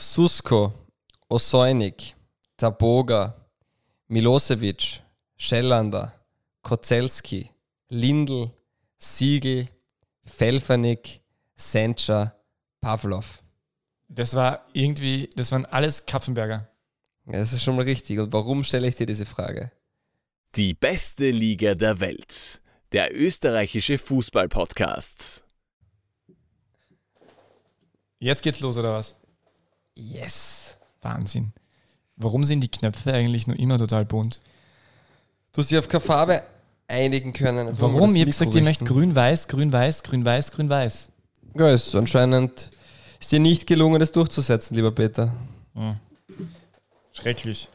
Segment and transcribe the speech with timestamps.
[0.00, 0.72] Susko,
[1.28, 2.14] Osoinik,
[2.56, 3.34] Taboga,
[4.06, 5.02] Milosevic,
[5.36, 6.12] Schellander,
[6.62, 7.50] Kozelski,
[7.88, 8.52] Lindl,
[8.96, 9.68] Siegel,
[10.24, 11.20] Felfernik,
[11.56, 12.32] Sencha,
[12.80, 13.42] Pavlov.
[14.06, 16.68] Das war irgendwie, das waren alles Kapfenberger.
[17.26, 18.20] Ja, das ist schon mal richtig.
[18.20, 19.72] Und warum stelle ich dir diese Frage?
[20.54, 22.62] Die beste Liga der Welt.
[22.92, 25.42] Der österreichische Fußball-Podcast.
[28.20, 29.18] Jetzt geht's los, oder was?
[29.98, 30.76] Yes.
[31.02, 31.52] Wahnsinn.
[32.16, 34.40] Warum sind die Knöpfe eigentlich nur immer total bunt?
[35.52, 36.42] Du hast dich auf keine Farbe
[36.86, 37.66] einigen können.
[37.66, 38.14] Wir Warum?
[38.14, 41.08] Ich habe gesagt, ich möchte grün-weiß, grün-weiß, grün-weiß, grün-weiß.
[41.56, 42.70] Ja, ist anscheinend
[43.20, 45.32] ist dir nicht gelungen, das durchzusetzen, lieber Peter.
[47.12, 47.68] Schrecklich.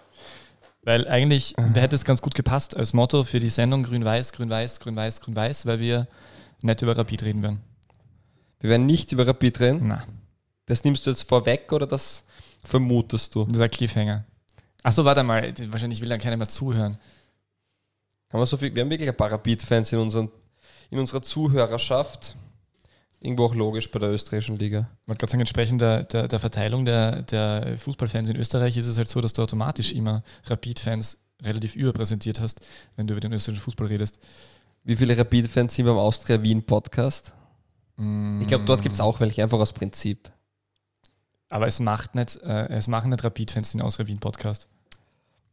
[0.83, 5.21] Weil eigentlich hätte es ganz gut gepasst als Motto für die Sendung grün-weiß, grün-weiß, grün-weiß,
[5.21, 6.07] grün-weiß, weil wir
[6.61, 7.61] nicht über Rapid reden werden.
[8.59, 9.87] Wir werden nicht über Rapid reden.
[9.87, 10.03] Na,
[10.65, 12.23] Das nimmst du jetzt vorweg oder das
[12.63, 13.45] vermutest du?
[13.45, 14.23] das ist ein Cliffhanger.
[14.81, 16.97] Achso, warte mal, wahrscheinlich will dann keiner mehr zuhören.
[18.31, 20.29] Haben wir, so viel, wir haben wirklich ein paar Rapid-Fans in, unseren,
[20.89, 22.35] in unserer Zuhörerschaft.
[23.21, 24.89] Irgendwo auch logisch bei der österreichischen Liga.
[25.03, 28.87] Ich wollte gerade sagen, entsprechend der, der, der Verteilung der, der Fußballfans in Österreich ist
[28.87, 32.59] es halt so, dass du automatisch immer Rapid-Fans relativ überpräsentiert hast,
[32.97, 34.19] wenn du über den österreichischen Fußball redest.
[34.83, 37.31] Wie viele Rapid-Fans sind beim Austria Wien Podcast?
[37.95, 40.29] Mm, Ich glaube, dort gibt es auch welche, einfach aus Prinzip.
[41.53, 44.69] Aber es macht nicht, äh, es machen nicht Rapid-Fans den Austria Wien Podcast.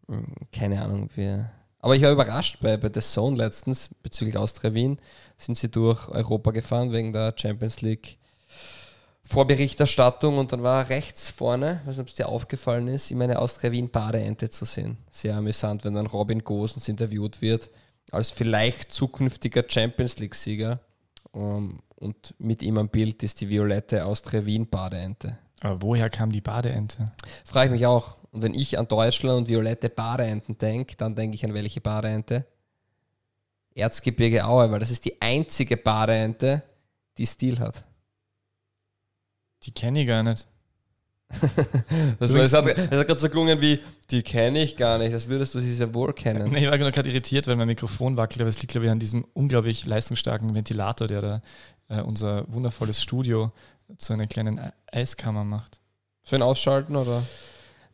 [0.09, 1.11] Hm, Keine Ahnung.
[1.15, 4.99] Wir Aber ich war überrascht bei, bei The Zone letztens bezüglich Austria Wien.
[5.37, 8.17] Sind sie durch Europa gefahren wegen der Champions League
[9.25, 13.39] Vorberichterstattung und dann war rechts vorne, weiß nicht, ob es dir aufgefallen ist, immer eine
[13.39, 14.97] Austria Wien Badeente zu sehen.
[15.11, 17.69] Sehr amüsant, wenn dann Robin Gosens interviewt wird
[18.11, 20.81] als vielleicht zukünftiger Champions League-Sieger.
[21.33, 25.39] Um, und mit ihm am Bild ist die violette Austria Wien Badeente.
[25.61, 27.13] Aber woher kam die Badeente?
[27.45, 28.17] Frage ich mich auch.
[28.33, 32.47] Und wenn ich an Deutschland und violette Badeenten denke, dann denke ich an welche Badeente?
[33.75, 36.63] Erzgebirge Aue, weil das ist die einzige Badeente,
[37.19, 37.85] die Stil hat.
[39.65, 40.47] Die kenne ich gar nicht.
[42.19, 43.79] Das, war, das hat, das hat gerade so gelungen wie,
[44.11, 46.51] die kenne ich gar nicht, das würdest du sie sehr wohl kennen.
[46.51, 48.99] Nee, ich war gerade irritiert, weil mein Mikrofon wackelt, aber es liegt, glaube ich, an
[48.99, 51.43] diesem unglaublich leistungsstarken Ventilator, der da
[51.89, 53.53] äh, unser wundervolles Studio
[53.97, 55.81] zu einer kleinen Eiskammer macht.
[56.25, 57.23] Schön ausschalten oder?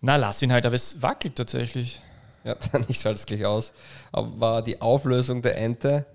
[0.00, 2.00] Na, lass ihn halt, aber es wackelt tatsächlich.
[2.44, 3.72] Ja, dann ich schalte es gleich aus.
[4.12, 6.06] Aber die Auflösung der Ente,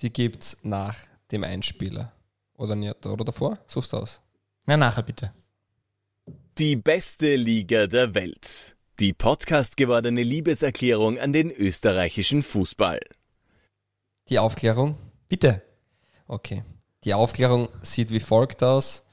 [0.00, 0.96] die gibt es nach
[1.30, 2.12] dem Einspieler.
[2.56, 3.06] Oder nicht?
[3.06, 3.58] Oder davor?
[3.66, 4.20] Suchst du aus.
[4.66, 5.32] Na, nachher bitte.
[6.58, 8.76] Die beste Liga der Welt.
[8.98, 13.00] Die Podcast gewordene Liebeserklärung an den österreichischen Fußball.
[14.28, 14.98] Die Aufklärung?
[15.28, 15.62] Bitte.
[16.26, 16.64] Okay.
[17.04, 19.04] Die Aufklärung sieht wie folgt aus.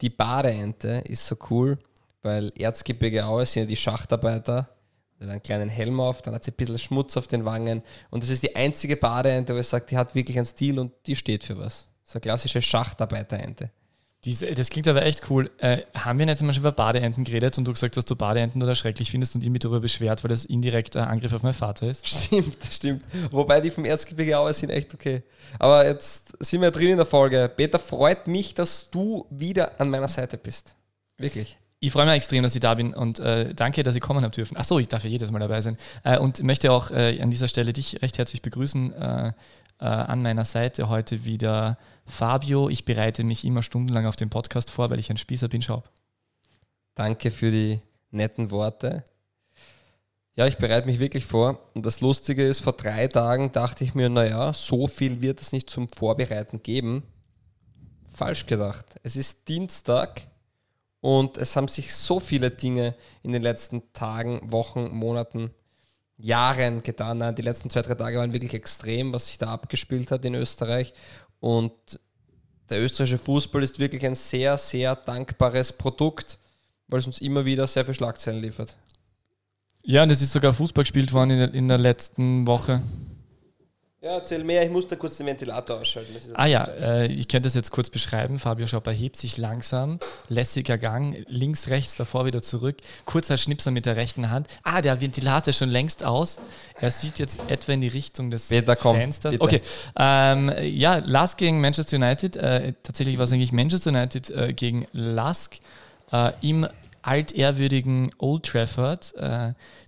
[0.00, 1.78] Die Badeente ist so cool,
[2.22, 4.68] weil Erzgebirge Aue sind ja die Schachtarbeiter.
[5.18, 7.82] Hat einen kleinen Helm auf, dann hat sie ein bisschen Schmutz auf den Wangen.
[8.10, 10.92] Und das ist die einzige Badeente, wo ich sage, die hat wirklich einen Stil und
[11.06, 11.88] die steht für was.
[12.04, 13.70] Ist eine klassische Schachtarbeiterente.
[14.26, 15.52] Diese, das klingt aber echt cool.
[15.58, 18.60] Äh, haben wir nicht einmal schon über Badeenten geredet und du gesagt, dass du Badeenten
[18.60, 21.54] oder schrecklich findest und ihn mich darüber beschwert, weil das indirekt ein Angriff auf meinen
[21.54, 22.04] Vater ist?
[22.04, 23.04] Stimmt, stimmt.
[23.30, 25.22] Wobei die vom Erzgebirge Aue sind echt okay.
[25.60, 27.48] Aber jetzt sind wir drin in der Folge.
[27.54, 30.74] Peter, freut mich, dass du wieder an meiner Seite bist.
[31.18, 31.56] Wirklich.
[31.78, 34.34] Ich freue mich extrem, dass ich da bin und äh, danke, dass ich kommen habe
[34.34, 34.56] dürfen.
[34.56, 35.76] Achso, ich darf ja jedes Mal dabei sein.
[36.02, 38.92] Äh, und möchte auch äh, an dieser Stelle dich recht herzlich begrüßen.
[38.92, 39.32] Äh,
[39.78, 42.68] äh, an meiner Seite heute wieder Fabio.
[42.68, 45.62] Ich bereite mich immer stundenlang auf den Podcast vor, weil ich ein Spießer bin.
[45.62, 45.82] Schau.
[46.94, 47.80] Danke für die
[48.10, 49.04] netten Worte.
[50.36, 51.60] Ja, ich bereite mich wirklich vor.
[51.74, 55.52] Und das Lustige ist, vor drei Tagen dachte ich mir, naja, so viel wird es
[55.52, 57.04] nicht zum Vorbereiten geben.
[58.08, 58.84] Falsch gedacht.
[59.02, 60.28] Es ist Dienstag
[61.00, 65.50] und es haben sich so viele Dinge in den letzten Tagen, Wochen, Monaten,
[66.18, 67.18] Jahren getan.
[67.18, 70.34] Nein, die letzten zwei, drei Tage waren wirklich extrem, was sich da abgespielt hat in
[70.34, 70.94] Österreich.
[71.46, 72.00] Und
[72.70, 76.38] der österreichische Fußball ist wirklich ein sehr, sehr dankbares Produkt,
[76.88, 78.76] weil es uns immer wieder sehr viel Schlagzeilen liefert.
[79.84, 82.82] Ja, und es ist sogar Fußball gespielt worden in der, in der letzten Woche.
[84.06, 86.14] Ja, erzähl mehr, ich muss da kurz den Ventilator ausschalten.
[86.14, 88.38] Das ist Ah ja, äh, ich könnte das jetzt kurz beschreiben.
[88.38, 89.98] Fabio Schopp erhebt sich langsam,
[90.28, 92.76] lässiger Gang, links, rechts, davor wieder zurück.
[93.04, 94.46] Kurzer Schnipser mit der rechten Hand.
[94.62, 96.38] Ah, der Ventilator ist schon längst aus.
[96.80, 99.32] Er sieht jetzt etwa in die Richtung des Peter, komm, Fensters.
[99.32, 99.42] bitte.
[99.42, 99.60] Okay,
[99.98, 102.36] ähm, ja, Lask gegen Manchester United.
[102.36, 105.56] Äh, tatsächlich war es eigentlich Manchester United äh, gegen Lask.
[106.12, 106.68] Äh, Im
[107.02, 109.14] altehrwürdigen Old Trafford.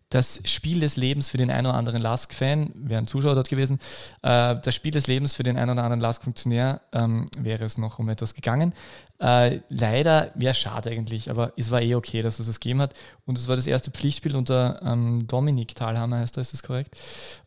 [0.09, 3.49] Äh, das Spiel des Lebens für den einen oder anderen Lask-Fan, wäre ein Zuschauer dort
[3.49, 3.79] gewesen,
[4.23, 7.99] äh, das Spiel des Lebens für den einen oder anderen Lask-Funktionär ähm, wäre es noch
[7.99, 8.75] um etwas gegangen.
[9.21, 12.95] Äh, leider wäre schade eigentlich, aber es war eh okay, dass es das gegeben hat.
[13.27, 16.97] Und es war das erste Pflichtspiel unter ähm, Dominik Thalhammer, heißt das, ist das korrekt?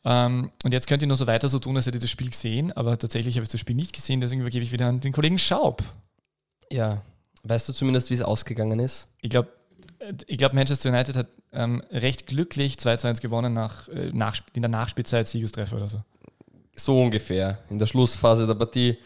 [0.03, 2.29] Ähm, und jetzt könnt ihr nur so weiter so tun, als hätte ich das Spiel
[2.29, 5.13] gesehen, aber tatsächlich habe ich das Spiel nicht gesehen, deswegen übergebe ich wieder an den
[5.13, 5.81] Kollegen Schaub.
[6.69, 7.01] Ja,
[7.43, 9.07] weißt du zumindest, wie es ausgegangen ist?
[9.21, 9.49] Ich glaube,
[10.27, 14.39] ich glaube, Manchester United hat ähm, recht glücklich 2 zu 1 gewonnen nach, äh, nach,
[14.53, 16.01] in der Nachspielzeit Siegestreffer oder so.
[16.75, 17.59] So ungefähr.
[17.69, 18.98] In der Schlussphase der Partie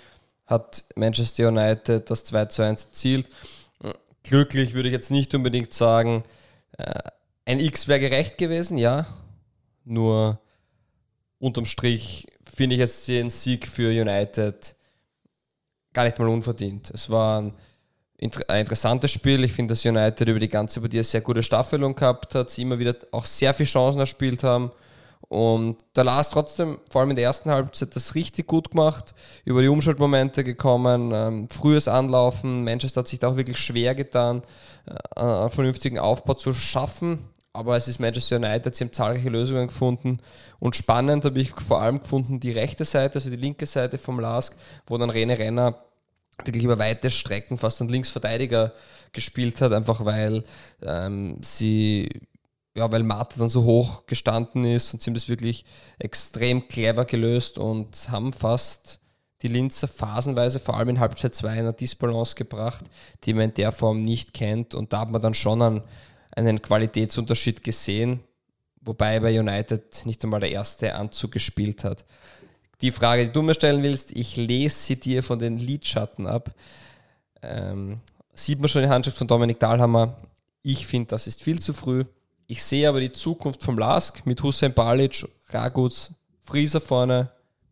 [0.45, 3.29] hat Manchester United das 2 zu 1 erzielt.
[4.23, 6.23] Glücklich würde ich jetzt nicht unbedingt sagen.
[6.77, 7.01] Äh,
[7.45, 9.05] ein X wäre gerecht gewesen, ja.
[9.83, 10.39] Nur
[11.39, 14.75] unterm Strich finde ich jetzt den Sieg für United
[15.93, 16.89] gar nicht mal unverdient.
[16.91, 17.51] Es war
[18.21, 19.43] ein interessantes Spiel.
[19.43, 22.61] Ich finde, dass United über die ganze Partie eine sehr gute Staffelung gehabt hat, sie
[22.61, 24.71] immer wieder auch sehr viele Chancen erspielt haben.
[25.27, 29.61] Und der Lars trotzdem, vor allem in der ersten Halbzeit, das richtig gut gemacht, über
[29.61, 32.63] die Umschaltmomente gekommen, ähm, frühes Anlaufen.
[32.63, 34.43] Manchester hat sich da auch wirklich schwer getan,
[34.85, 37.19] äh, einen vernünftigen Aufbau zu schaffen.
[37.53, 40.19] Aber es ist Manchester United, sie haben zahlreiche Lösungen gefunden.
[40.59, 44.19] Und spannend habe ich vor allem gefunden die rechte Seite, also die linke Seite vom
[44.19, 44.55] Lask,
[44.87, 45.84] wo dann Rene Renner
[46.43, 48.73] wirklich über weite Strecken fast ein Linksverteidiger
[49.13, 50.43] gespielt hat, einfach weil
[50.81, 52.09] ähm, sie,
[52.75, 55.65] ja, weil Marta dann so hoch gestanden ist und sie haben das wirklich
[55.97, 58.99] extrem clever gelöst und haben fast
[59.41, 62.85] die Linzer phasenweise, vor allem in Halbzeit 2, in eine Disbalance gebracht,
[63.23, 64.73] die man in der Form nicht kennt.
[64.73, 65.81] Und da hat man dann schon einen,
[66.31, 68.21] einen Qualitätsunterschied gesehen,
[68.81, 72.05] wobei bei United nicht einmal der erste Anzug gespielt hat
[72.81, 76.53] die Frage, die du mir stellen willst, ich lese sie dir von den Lidschatten ab.
[77.41, 77.99] Ähm,
[78.33, 80.17] sieht man schon die Handschrift von Dominik Dahlhammer.
[80.61, 82.05] Ich finde, das ist viel zu früh.
[82.47, 86.11] Ich sehe aber die Zukunft vom Lask mit Hussein Balic, Raguts,
[86.43, 87.31] Frieser vorne.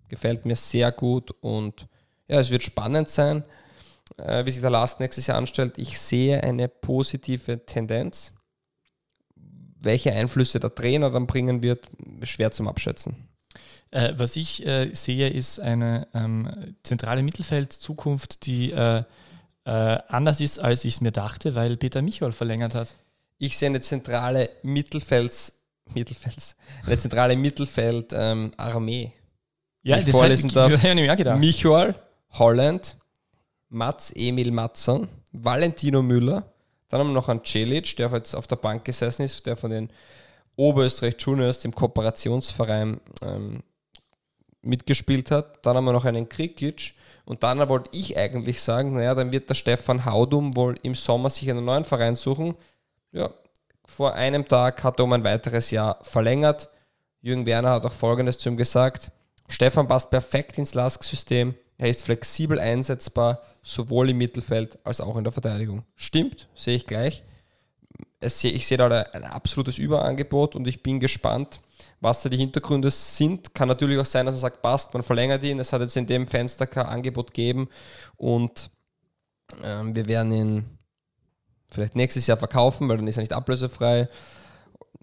[0.09, 1.87] Gefällt mir sehr gut und
[2.27, 3.43] ja, es wird spannend sein,
[4.17, 5.77] äh, wie sich der Last nächstes Jahr anstellt.
[5.77, 8.33] Ich sehe eine positive Tendenz.
[9.35, 11.87] Welche Einflüsse der Trainer dann bringen wird,
[12.23, 13.27] schwer zum Abschätzen.
[13.93, 19.03] Äh, was ich äh, sehe, ist eine ähm, zentrale Mittelfeldzukunft, die äh,
[19.65, 22.95] äh, anders ist, als ich es mir dachte, weil Peter Michol verlängert hat.
[23.37, 25.53] Ich sehe eine zentrale Mittelfelds,
[25.93, 26.55] Mittelfelds,
[26.87, 29.03] eine zentrale Mittelfeld-Armee.
[29.03, 29.11] Ähm,
[29.83, 30.73] ja, ich das vorlesen darf.
[30.73, 31.39] Ich, ich mir gedacht.
[31.39, 31.93] Michol,
[32.31, 32.97] Holland,
[33.69, 36.51] Mats Emil Matson, Valentino Müller,
[36.89, 39.69] dann haben wir noch einen Celic, der jetzt auf der Bank gesessen ist, der von
[39.69, 39.91] den
[40.55, 43.61] Oberösterreich Juniors, dem Kooperationsverein, ähm,
[44.63, 45.65] mitgespielt hat.
[45.65, 46.95] Dann haben wir noch einen Krikic.
[47.25, 51.29] Und dann wollte ich eigentlich sagen, naja, dann wird der Stefan Haudum wohl im Sommer
[51.29, 52.55] sich einen neuen Verein suchen.
[53.11, 53.29] Ja,
[53.85, 56.69] vor einem Tag hat er um ein weiteres Jahr verlängert.
[57.21, 59.11] Jürgen Werner hat auch Folgendes zu ihm gesagt.
[59.47, 61.55] Stefan passt perfekt ins Lask-System.
[61.77, 65.83] Er ist flexibel einsetzbar, sowohl im Mittelfeld als auch in der Verteidigung.
[65.95, 67.23] Stimmt, sehe ich gleich.
[68.19, 68.33] Ich
[68.67, 71.59] sehe da ein absolutes Überangebot und ich bin gespannt,
[72.03, 73.53] was da die Hintergründe sind.
[73.53, 75.59] Kann natürlich auch sein, dass man sagt, passt, man verlängert ihn.
[75.59, 77.69] Es hat jetzt in dem Fenster kein Angebot gegeben
[78.17, 78.69] und
[79.63, 80.65] ähm, wir werden ihn
[81.69, 84.07] vielleicht nächstes Jahr verkaufen, weil dann ist er nicht ablösefrei.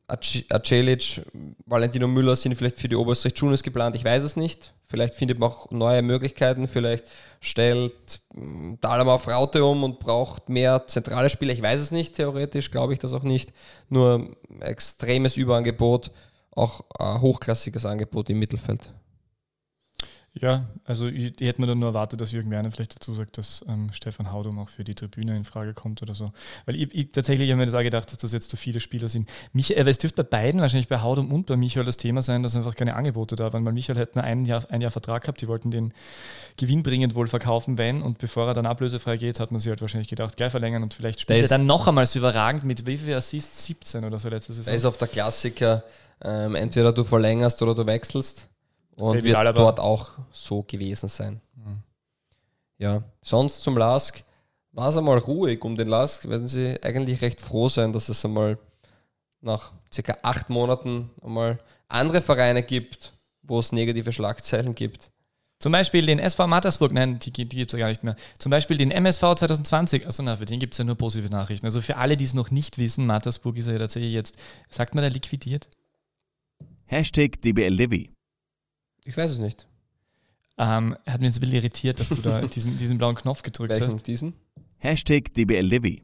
[0.06, 1.22] Acelic,
[1.66, 4.74] Valentino Müller sind vielleicht für die Oberösterreich Juniors geplant, ich weiß es nicht.
[4.86, 7.04] Vielleicht findet man auch neue Möglichkeiten, vielleicht
[7.40, 12.16] stellt hm, Dalama auf Raute um und braucht mehr zentrale Spieler, ich weiß es nicht,
[12.16, 13.52] theoretisch glaube ich das auch nicht.
[13.88, 16.10] Nur extremes Überangebot
[16.52, 18.92] auch ein hochklassiges Angebot im Mittelfeld.
[20.32, 23.36] Ja, also ich, ich hätte mir dann nur erwartet, dass Jürgen Werner vielleicht dazu sagt,
[23.36, 26.30] dass ähm, Stefan Haudum auch für die Tribüne in Frage kommt oder so.
[26.66, 29.08] Weil ich, ich tatsächlich habe mir das auch gedacht, dass das jetzt zu viele Spieler
[29.08, 29.28] sind.
[29.52, 32.44] Mich, äh, es dürfte bei beiden, wahrscheinlich bei Haudum und bei Michael, das Thema sein,
[32.44, 35.22] dass einfach keine Angebote da waren, weil Michael hätte nur ein Jahr, ein Jahr Vertrag
[35.22, 35.92] gehabt, die wollten den
[36.58, 40.08] gewinnbringend wohl verkaufen, wenn und bevor er dann ablösefrei geht, hat man sich halt wahrscheinlich
[40.08, 43.14] gedacht, gleich verlängern und vielleicht spielt er dann noch einmal so überragend mit wie viel
[43.14, 43.66] Assists?
[43.66, 44.72] 17 oder so letztes Saison.
[44.72, 45.82] Er ist auf der Klassiker,
[46.22, 48.48] ähm, entweder du verlängerst oder du wechselst.
[48.96, 49.58] Und David wird Alaba.
[49.58, 51.40] dort auch so gewesen sein.
[51.54, 51.82] Mhm.
[52.78, 54.22] Ja, sonst zum Lask
[54.72, 56.28] war es einmal ruhig um den Lask.
[56.28, 58.58] Werden sie eigentlich recht froh sein, dass es einmal
[59.40, 61.58] nach circa acht Monaten einmal
[61.88, 63.12] andere Vereine gibt,
[63.42, 65.10] wo es negative Schlagzeilen gibt.
[65.58, 68.16] Zum Beispiel den SV Mattersburg, nein, die, die gibt es ja gar nicht mehr.
[68.38, 71.66] Zum Beispiel den MSV 2020, also na, für den gibt es ja nur positive Nachrichten.
[71.66, 74.38] Also für alle, die es noch nicht wissen, Mattersburg ist ja tatsächlich jetzt,
[74.70, 75.68] sagt man da liquidiert?
[76.90, 78.08] Hashtag DBLDW.
[79.04, 79.68] Ich weiß es nicht.
[80.58, 83.42] Ähm, er hat mich jetzt ein bisschen irritiert, dass du da diesen, diesen blauen Knopf
[83.42, 83.94] gedrückt Welchen?
[83.94, 84.08] hast.
[84.08, 84.34] Diesen?
[84.78, 86.00] Hashtag DBLDW.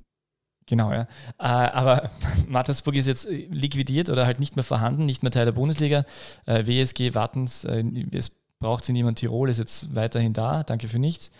[0.66, 1.08] Genau, ja.
[1.40, 2.12] Äh, aber
[2.48, 6.04] Mattersburg ist jetzt liquidiert oder halt nicht mehr vorhanden, nicht mehr Teil der Bundesliga.
[6.44, 9.18] Äh, WSG Wartens, äh, es braucht sie niemand.
[9.18, 10.62] Tirol ist jetzt weiterhin da.
[10.62, 11.32] Danke für nichts.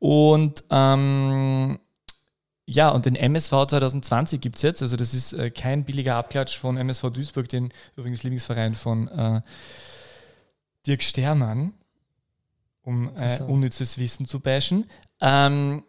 [0.00, 1.78] Und ähm,
[2.72, 4.80] ja, und den MSV 2020 gibt es jetzt.
[4.80, 9.40] Also, das ist äh, kein billiger Abklatsch von MSV Duisburg, den übrigens Lieblingsverein von äh,
[10.86, 11.74] Dirk Stermann,
[12.82, 14.88] um äh, unnützes Wissen zu bashen.
[15.20, 15.82] Ähm,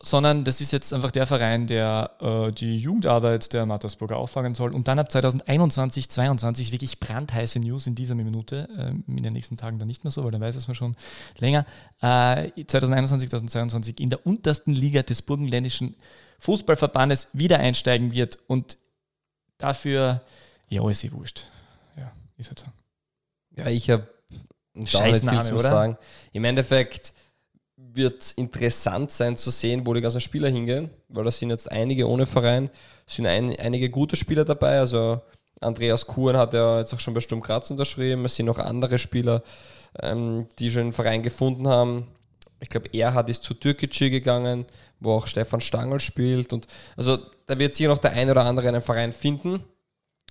[0.00, 4.72] sondern das ist jetzt einfach der Verein, der äh, die Jugendarbeit der Mattersburger auffangen soll.
[4.72, 9.56] Und dann ab 2021, 2022 wirklich brandheiße News in dieser Minute, äh, in den nächsten
[9.56, 10.96] Tagen dann nicht mehr so, weil dann weiß es man schon
[11.38, 11.66] länger.
[12.00, 15.96] Äh, 2021, 2022 in der untersten Liga des burgenländischen
[16.38, 18.38] Fußballverbandes wieder einsteigen wird.
[18.46, 18.76] Und
[19.58, 20.22] dafür,
[20.68, 21.48] ja, ist sie wurscht.
[21.96, 22.66] Ja, ist halt so.
[23.56, 24.06] Ja, ich habe
[24.84, 25.68] Scheiß Name, viel zu oder?
[25.68, 25.98] sagen.
[26.32, 27.12] Im Endeffekt
[27.98, 32.08] wird interessant sein zu sehen, wo die ganzen Spieler hingehen, weil da sind jetzt einige
[32.08, 32.70] ohne Verein,
[33.06, 34.78] sind ein, einige gute Spieler dabei.
[34.78, 35.20] Also
[35.60, 38.24] Andreas Kuhn hat ja jetzt auch schon bei Sturm Graz unterschrieben.
[38.24, 39.42] Es sind noch andere Spieler,
[40.00, 42.06] ähm, die schon einen Verein gefunden haben.
[42.60, 44.64] Ich glaube, Erhard ist zu Türkgücü gegangen,
[45.00, 46.52] wo auch Stefan Stangl spielt.
[46.52, 49.62] Und also da wird sicher noch der eine oder andere einen Verein finden.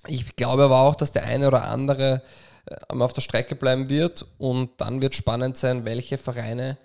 [0.06, 2.22] Ich glaube aber auch, dass der eine oder andere
[2.66, 4.26] äh, auf der Strecke bleiben wird.
[4.38, 6.78] Und dann wird spannend sein, welche Vereine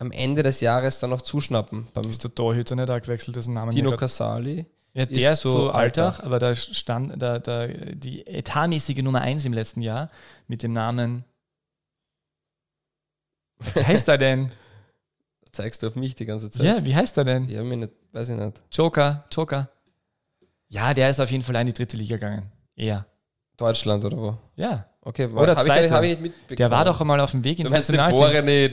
[0.00, 1.88] am Ende des Jahres dann noch zuschnappen.
[1.92, 4.66] Beim ist der Torhüter nicht auch gewechselt, dessen Namen Dino Casali.
[4.94, 9.44] Ja, der ist, ist so Alltag, aber da stand da, da die etatmäßige Nummer 1
[9.44, 10.10] im letzten Jahr
[10.48, 11.24] mit dem Namen.
[13.74, 14.50] Wie heißt er denn?
[15.52, 16.64] Zeigst du auf mich die ganze Zeit?
[16.64, 17.48] Ja, wie heißt er denn?
[17.48, 18.62] Ja, nicht, weiß ich nicht.
[18.72, 19.68] Joker, Joker.
[20.68, 22.50] Ja, der ist auf jeden Fall in die dritte Liga gegangen.
[22.74, 23.06] Eher.
[23.60, 24.36] Deutschland oder wo?
[24.56, 24.86] Ja.
[25.02, 25.64] Okay, Oder hab.
[25.64, 26.56] Ich, hab ich nicht mitbekommen.
[26.56, 28.20] Der war doch einmal auf dem Weg ins Nationalteam.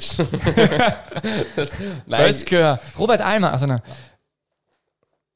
[2.06, 3.82] Böskör, Robert Almer, also nein.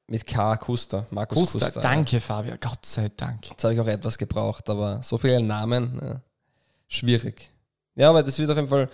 [0.07, 0.57] Mit K.
[0.57, 1.59] Kuster, Markus Kuster.
[1.59, 3.49] Kuster danke, Fabio, Gott sei Dank.
[3.49, 6.21] Jetzt habe ich auch etwas gebraucht, aber so viele Namen, ja,
[6.89, 7.49] schwierig.
[7.95, 8.89] Ja, aber das wird auf jeden Fall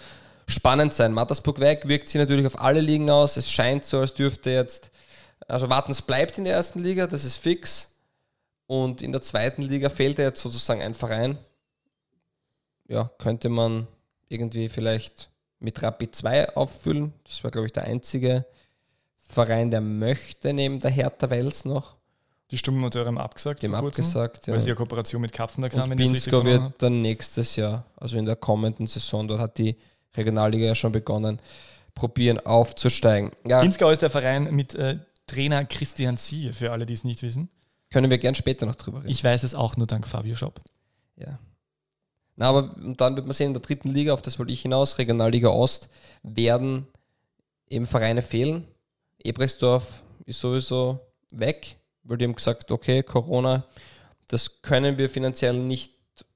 [0.48, 1.14] spannend sein.
[1.14, 3.38] Mattersburg weg wirkt sich natürlich auf alle Ligen aus.
[3.38, 4.92] Es scheint so, als dürfte jetzt,
[5.48, 7.90] also Wartens bleibt in der ersten Liga, das ist fix.
[8.68, 11.38] Und in der zweiten Liga fehlt jetzt sozusagen ein Verein
[12.88, 13.88] ja, könnte man
[14.30, 17.14] irgendwie vielleicht mit Rapid 2 auffüllen.
[17.26, 18.46] Das war, glaube ich, der einzige
[19.20, 21.96] Verein, der möchte neben der Hertha Wels noch.
[22.52, 23.62] Die Stummenmoteure haben abgesagt.
[23.62, 24.54] Die haben abgesagt, ja.
[24.54, 25.92] Weil sie ja Kooperation mit Kapfenberg haben.
[25.92, 29.76] Und Pinsko wird dann nächstes Jahr, also in der kommenden Saison, dort hat die
[30.16, 31.40] Regionalliga ja schon begonnen,
[31.94, 33.32] probieren aufzusteigen.
[33.46, 33.60] Ja.
[33.60, 37.50] Pinskau ist der Verein mit äh, Trainer Christian Sie, für alle, die es nicht wissen.
[37.89, 39.10] Können wir gern später noch drüber reden.
[39.10, 40.62] Ich weiß es auch nur dank Fabio Shop.
[41.15, 41.39] Ja,
[42.38, 45.00] na, aber dann wird man sehen, in der dritten Liga, auf das wollte ich hinaus,
[45.00, 45.89] Regionalliga Ost,
[46.22, 46.88] werden
[47.67, 48.65] eben Vereine fehlen.
[49.17, 51.00] Ebrechtsdorf ist sowieso
[51.32, 53.65] weg, weil die haben gesagt, okay, Corona,
[54.27, 55.94] das können wir finanziell nicht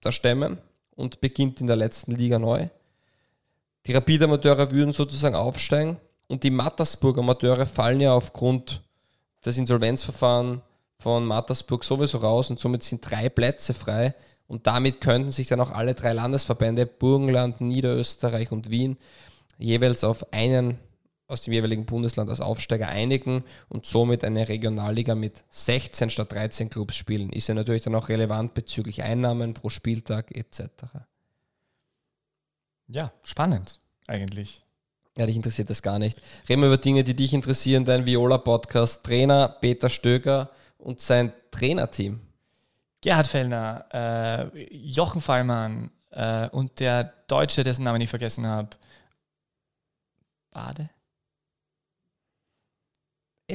[0.09, 0.57] stemmen
[0.95, 2.67] und beginnt in der letzten Liga neu.
[3.85, 8.81] Die Rapid-Amateure würden sozusagen aufsteigen und die Mattersburg-Amateure fallen ja aufgrund
[9.45, 10.61] des Insolvenzverfahrens
[11.01, 14.13] von Mattersburg sowieso raus und somit sind drei Plätze frei
[14.47, 18.97] und damit könnten sich dann auch alle drei Landesverbände, Burgenland, Niederösterreich und Wien,
[19.57, 20.77] jeweils auf einen
[21.27, 26.69] aus dem jeweiligen Bundesland als Aufsteiger einigen und somit eine Regionalliga mit 16 statt 13
[26.69, 27.31] Clubs spielen.
[27.31, 30.67] Ist ja natürlich dann auch relevant bezüglich Einnahmen pro Spieltag etc.
[32.87, 34.63] Ja, spannend eigentlich.
[35.17, 36.21] Ja, dich interessiert das gar nicht.
[36.49, 37.85] Reden wir über Dinge, die dich interessieren.
[37.85, 39.05] Dein Viola-Podcast.
[39.05, 40.51] Trainer Peter Stöger
[40.81, 42.19] und sein Trainerteam.
[43.01, 48.69] Gerhard Fellner, äh, Jochen Fallmann äh, und der Deutsche, dessen Namen ich vergessen habe.
[50.51, 50.89] Bade?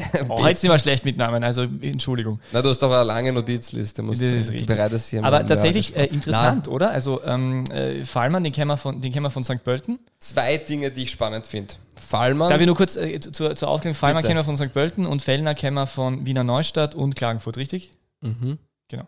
[0.29, 2.41] Oh, heute sind wir schlecht mit Namen, also Entschuldigung.
[2.53, 4.03] Na, du hast doch eine lange Notizliste.
[4.03, 4.69] Musst das ist richtig.
[4.69, 6.73] Bereitest hier Aber tatsächlich äh, interessant, Na.
[6.73, 6.91] oder?
[6.91, 9.63] Also ähm, äh, Fallmann, den kennen, wir von, den kennen wir von St.
[9.63, 9.99] Pölten.
[10.19, 11.75] Zwei Dinge, die ich spannend finde.
[11.97, 12.51] Fallmann.
[12.51, 13.95] Darf ich nur kurz äh, zur, zur Aufklärung?
[13.95, 14.29] Fallmann Bitte.
[14.29, 14.73] kennen wir von St.
[14.73, 17.91] Pölten und Fellner kennen wir von Wiener Neustadt und Klagenfurt, richtig?
[18.21, 18.59] Mhm.
[18.89, 19.07] Genau.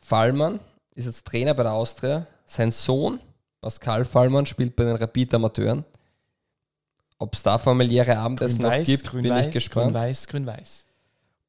[0.00, 0.60] Fallmann
[0.94, 2.26] ist jetzt Trainer bei der Austria.
[2.44, 3.20] Sein Sohn,
[3.60, 5.84] Pascal Fallmann, spielt bei den Rapid Amateuren.
[7.18, 9.92] Ob es da familiäre Abendessen noch gibt, grün, bin weiß, ich gespannt.
[9.94, 10.86] Grün-Weiß, Grün-Weiß.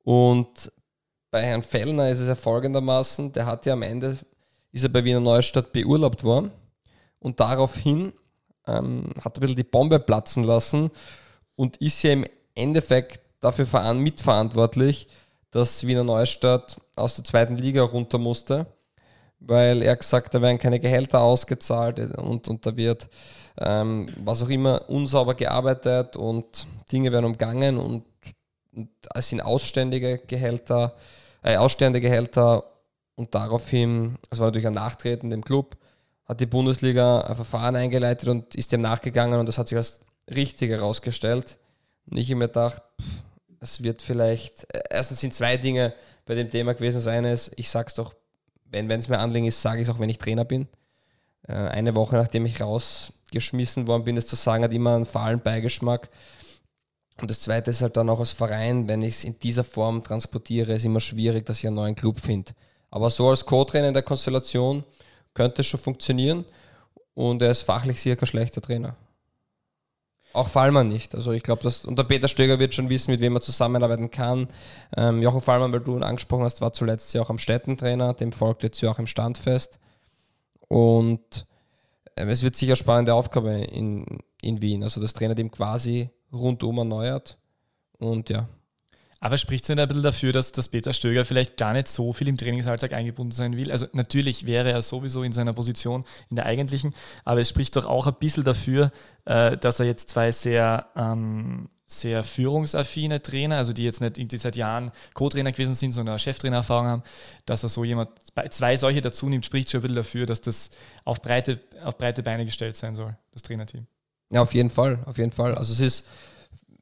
[0.03, 0.71] Und
[1.31, 4.17] bei Herrn Fellner ist es ja folgendermaßen, der hat ja am Ende,
[4.71, 6.51] ist er bei Wiener Neustadt beurlaubt worden
[7.19, 8.13] und daraufhin
[8.65, 10.89] ähm, hat er ein bisschen die Bombe platzen lassen
[11.55, 15.07] und ist ja im Endeffekt dafür mitverantwortlich,
[15.51, 18.67] dass Wiener Neustadt aus der zweiten Liga runter musste,
[19.39, 23.09] weil er gesagt, da werden keine Gehälter ausgezahlt und, und da wird
[23.59, 28.03] ähm, was auch immer unsauber gearbeitet und Dinge werden umgangen und
[28.77, 30.95] Und es sind ausständige Gehälter,
[31.41, 32.63] äh, ausstehende Gehälter
[33.15, 35.77] und daraufhin, es war natürlich ein Nachtreten dem Club,
[36.25, 40.01] hat die Bundesliga ein Verfahren eingeleitet und ist dem nachgegangen und das hat sich als
[40.29, 41.57] richtig herausgestellt.
[42.05, 42.83] Und ich habe mir gedacht,
[43.59, 45.93] es wird vielleicht, äh, erstens sind zwei Dinge
[46.25, 46.97] bei dem Thema gewesen.
[46.97, 48.13] Das eine ist, ich sage es doch,
[48.65, 50.67] wenn es mir Anliegen ist, sage ich es auch, wenn ich Trainer bin.
[51.47, 52.57] Äh, eine Woche nachdem ich
[53.27, 56.09] rausgeschmissen worden bin, das zu sagen, hat immer einen fahlen Beigeschmack.
[57.19, 60.03] Und das zweite ist halt dann auch als Verein, wenn ich es in dieser Form
[60.03, 62.51] transportiere, ist immer schwierig, dass ich einen neuen Club finde.
[62.91, 64.83] Aber so als Co-Trainer in der Konstellation
[65.33, 66.45] könnte es schon funktionieren
[67.15, 68.95] und er ist fachlich sicher kein schlechter Trainer.
[70.33, 71.15] Auch Fallmann nicht.
[71.15, 74.11] Also ich glaube, dass und der Peter Stöger wird schon wissen, mit wem er zusammenarbeiten
[74.11, 74.47] kann.
[74.95, 78.31] Ähm, Jochen Fallmann, weil du ihn angesprochen hast, war zuletzt ja auch am Städtentrainer, dem
[78.31, 79.79] folgt jetzt ja auch im Standfest.
[80.67, 81.47] Und
[82.17, 84.05] es wird sicher spannende Aufgabe in,
[84.41, 84.83] in Wien.
[84.83, 87.37] Also das Trainerteam quasi rundum erneuert.
[87.97, 88.47] Und ja.
[89.19, 92.13] Aber spricht es nicht ein bisschen dafür, dass, dass Peter Stöger vielleicht gar nicht so
[92.13, 93.71] viel im Trainingsalltag eingebunden sein will?
[93.71, 96.93] Also natürlich wäre er sowieso in seiner Position in der eigentlichen,
[97.25, 98.91] aber es spricht doch auch ein bisschen dafür,
[99.25, 104.37] äh, dass er jetzt zwei sehr, ähm, sehr führungsaffine Trainer, also die jetzt nicht irgendwie
[104.37, 107.03] seit Jahren Co-Trainer gewesen sind, sondern Cheftrainer-Erfahrung haben,
[107.45, 108.09] dass er so jemand,
[108.49, 110.71] zwei solche dazu nimmt, spricht schon ein bisschen dafür, dass das
[111.05, 113.87] auf breite, auf breite Beine gestellt sein soll, das Trainerteam.
[114.29, 115.55] Ja, auf jeden Fall, auf jeden Fall.
[115.55, 116.05] Also es ist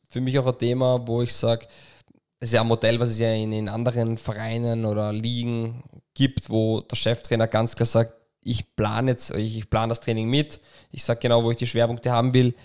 [0.09, 1.67] für mich auch ein Thema, wo ich sage,
[2.39, 5.83] es ist ja ein Modell, was es ja in, in anderen Vereinen oder Ligen
[6.15, 10.59] gibt, wo der Cheftrainer ganz klar sagt, ich plane jetzt, ich plane das Training mit,
[10.91, 12.55] ich sage genau, wo ich die Schwerpunkte haben will,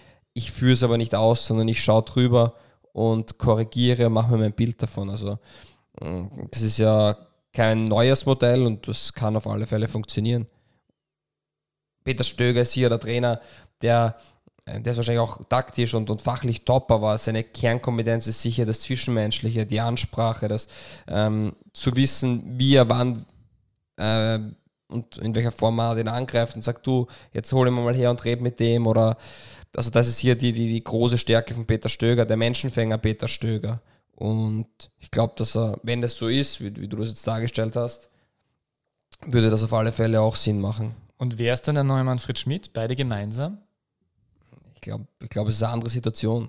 [0.41, 2.55] ich führe es aber nicht aus, sondern ich schaue drüber
[2.93, 5.11] und korrigiere, mache mir mein Bild davon.
[5.11, 5.39] Also
[6.01, 7.17] mm, das ist ja
[7.53, 10.47] kein neues Modell und das kann auf alle Fälle funktionieren.
[12.05, 13.41] Peter Stöger ist hier der Trainer,
[13.83, 14.17] der
[14.65, 18.65] äh, der ist wahrscheinlich auch taktisch und, und fachlich top, aber seine Kernkompetenz ist sicher
[18.65, 20.69] das Zwischenmenschliche, die Ansprache, das
[21.07, 23.27] ähm, zu wissen, wie er wann
[23.97, 24.39] äh,
[24.91, 28.11] und in welcher Form er den angreift und sagt, du, jetzt hol ihn mal her
[28.11, 29.17] und red mit dem oder
[29.77, 33.29] also das ist hier die, die, die große Stärke von Peter Stöger, der Menschenfänger Peter
[33.29, 33.81] Stöger.
[34.15, 34.67] Und
[34.99, 38.11] ich glaube, dass er, wenn das so ist, wie, wie du das jetzt dargestellt hast,
[39.27, 40.95] würde das auf alle Fälle auch Sinn machen.
[41.19, 42.73] Und wer ist dann der neue Manfred Schmidt?
[42.73, 43.59] Beide gemeinsam?
[44.75, 46.49] Ich glaube, ich glaub, es ist eine andere Situation.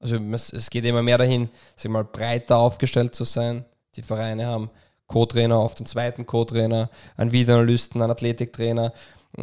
[0.00, 3.64] Also es geht immer mehr dahin, sich mal breiter aufgestellt zu sein.
[3.96, 4.70] Die Vereine haben
[5.06, 8.92] Co-Trainer auf den zweiten Co-Trainer, einen Videoanalysten, einen Athletiktrainer,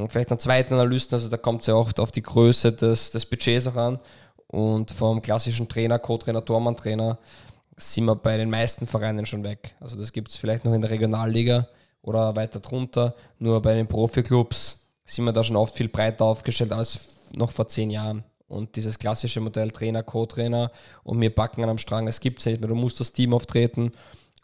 [0.07, 1.15] vielleicht einen zweiten Analysten.
[1.15, 3.99] Also da kommt es ja oft auf die Größe des, des Budgets auch an.
[4.47, 7.17] Und vom klassischen Trainer, Co-Trainer, Tormann-Trainer
[7.77, 9.75] sind wir bei den meisten Vereinen schon weg.
[9.79, 11.67] Also das gibt es vielleicht noch in der Regionalliga
[12.01, 13.15] oder weiter drunter.
[13.39, 17.67] Nur bei den Profiklubs sind wir da schon oft viel breiter aufgestellt als noch vor
[17.67, 18.23] zehn Jahren.
[18.47, 20.71] Und dieses klassische Modell Trainer, Co-Trainer
[21.03, 22.67] und wir backen am Strang, das gibt es nicht mehr.
[22.67, 23.93] Du musst das Team auftreten.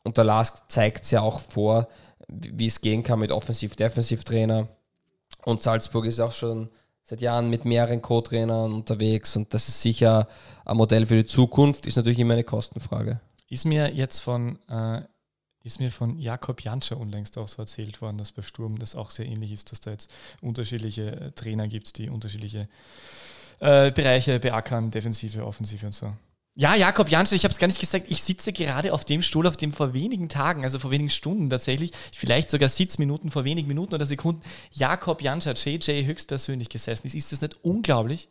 [0.07, 1.87] Und der Lask zeigt es ja auch vor,
[2.29, 4.69] wie es gehen kann mit Offensiv-Defensiv-Trainer.
[5.45, 6.69] Und Salzburg ist auch schon
[7.03, 9.35] seit Jahren mit mehreren Co-Trainern unterwegs.
[9.35, 10.27] Und das ist sicher
[10.65, 13.19] ein Modell für die Zukunft, ist natürlich immer eine Kostenfrage.
[13.49, 15.01] Ist mir jetzt von äh,
[15.63, 19.11] ist mir von Jakob Janscher unlängst auch so erzählt worden, dass bei Sturm das auch
[19.11, 22.69] sehr ähnlich ist, dass da jetzt unterschiedliche äh, Trainer gibt, die unterschiedliche
[23.59, 26.13] äh, Bereiche beackern, Defensive, Offensive und so.
[26.59, 29.45] Ja, Jakob Janscher, ich habe es gar nicht gesagt, ich sitze gerade auf dem Stuhl,
[29.45, 33.67] auf dem vor wenigen Tagen, also vor wenigen Stunden tatsächlich, vielleicht sogar Sitzminuten vor wenigen
[33.67, 34.41] Minuten oder Sekunden,
[34.71, 37.13] Jakob Janscher, JJ höchstpersönlich gesessen ist.
[37.13, 38.29] Ist das nicht unglaublich?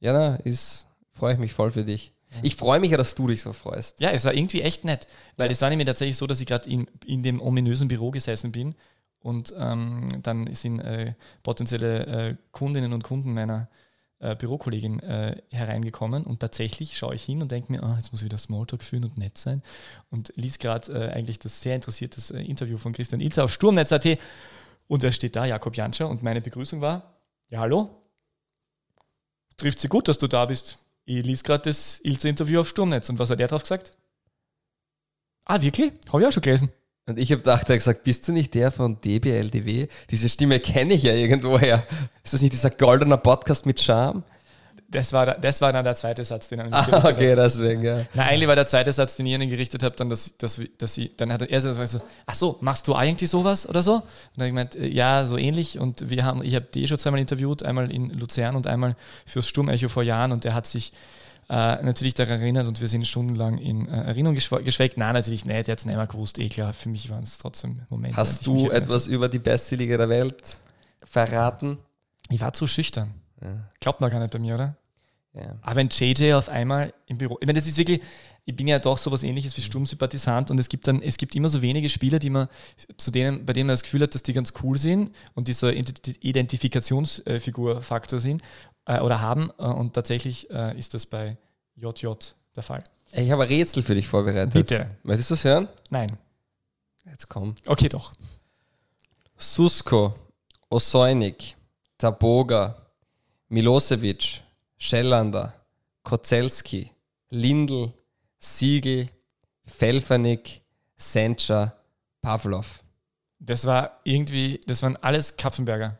[0.00, 2.12] Ja, na, ist, freue ich mich voll für dich.
[2.42, 4.00] Ich freue mich ja, dass du dich so freust.
[4.00, 5.06] Ja, es war irgendwie echt nett,
[5.38, 8.52] weil es war nämlich tatsächlich so, dass ich gerade in, in dem ominösen Büro gesessen
[8.52, 8.74] bin
[9.20, 13.70] und ähm, dann sind äh, potenzielle äh, Kundinnen und Kunden meiner
[14.20, 18.20] äh, Bürokollegin äh, hereingekommen und tatsächlich schaue ich hin und denke mir, oh, jetzt muss
[18.20, 19.62] ich wieder Smalltalk führen und nett sein
[20.10, 24.18] und lies gerade äh, eigentlich das sehr interessiertes äh, Interview von Christian Ilzer auf Sturmnetz.at
[24.88, 27.14] und er steht da, Jakob Janscher und meine Begrüßung war,
[27.48, 27.90] ja hallo,
[29.56, 30.78] trifft sie gut, dass du da bist
[31.08, 33.08] ich liest gerade das Ilze-Interview auf Sturmnetz.
[33.08, 33.92] Und was hat er drauf gesagt?
[35.46, 35.92] Ah, wirklich?
[36.12, 36.70] Habe ich auch schon gelesen.
[37.08, 39.88] Und ich habe gedacht, er hat gesagt, bist du nicht der von DBLDW?
[40.10, 41.84] Diese Stimme kenne ich ja irgendwoher.
[42.22, 44.24] Ist das nicht dieser goldener Podcast mit Charme?
[44.90, 47.38] Das war, das war dann der zweite Satz, den er ah, gerichtet okay, hat.
[47.38, 48.04] deswegen, ja.
[48.12, 50.94] Na, eigentlich war der zweite Satz, den ich ihnen gerichtet habe, dann, dass, dass, dass
[50.94, 53.96] sie, dann hat er so, ach so, machst du eigentlich sowas oder so?
[53.96, 54.02] Und
[54.36, 55.78] dann habe ich gemeint, äh, ja, so ähnlich.
[55.78, 59.48] Und wir haben, ich habe die schon zweimal interviewt, einmal in Luzern und einmal fürs
[59.48, 60.92] Sturmecho vor Jahren und der hat sich
[61.50, 64.98] äh, natürlich daran erinnert und wir sind stundenlang in äh, Erinnerung geschwelgt.
[64.98, 68.18] Nein, natürlich nicht, jetzt nicht mehr gewusst, eh klar, für mich waren es trotzdem Momente.
[68.18, 70.58] Hast du etwas über die beste Liga der Welt
[71.04, 71.78] verraten?
[72.28, 73.14] Ich war zu schüchtern.
[73.40, 73.70] Ja.
[73.80, 74.76] Glaubt man gar nicht bei mir, oder?
[75.32, 75.56] Ja.
[75.62, 78.02] Aber wenn JJ auf einmal im Büro, ich meine, das ist wirklich,
[78.44, 81.48] ich bin ja doch sowas ähnliches wie Sturmsympathisant und es gibt dann, es gibt immer
[81.48, 82.48] so wenige Spieler, die man,
[82.96, 85.52] zu denen, bei denen man das Gefühl hat, dass die ganz cool sind und die
[85.52, 88.42] so Identifikationsfigur-Faktor sind
[88.88, 91.36] äh, oder haben äh, und tatsächlich äh, ist das bei
[91.76, 92.08] JJ
[92.56, 92.82] der Fall.
[93.12, 94.52] Ich habe ein Rätsel für dich vorbereitet.
[94.52, 94.90] Bitte.
[95.02, 95.68] Möchtest du es hören?
[95.90, 96.18] Nein.
[97.04, 97.54] Jetzt komm.
[97.66, 98.12] Okay, doch.
[99.36, 100.14] Susko,
[100.68, 101.56] Osoinik,
[101.96, 102.74] Taboga,
[103.48, 104.42] Milosevic,
[104.76, 105.54] Schellander,
[106.02, 106.90] Kozelski,
[107.30, 107.92] Lindl,
[108.38, 109.08] Siegel,
[109.64, 110.62] Felfernik,
[110.96, 111.74] Sencha,
[112.20, 112.82] Pavlov.
[113.38, 115.98] Das war irgendwie, das waren alles Kapfenberger.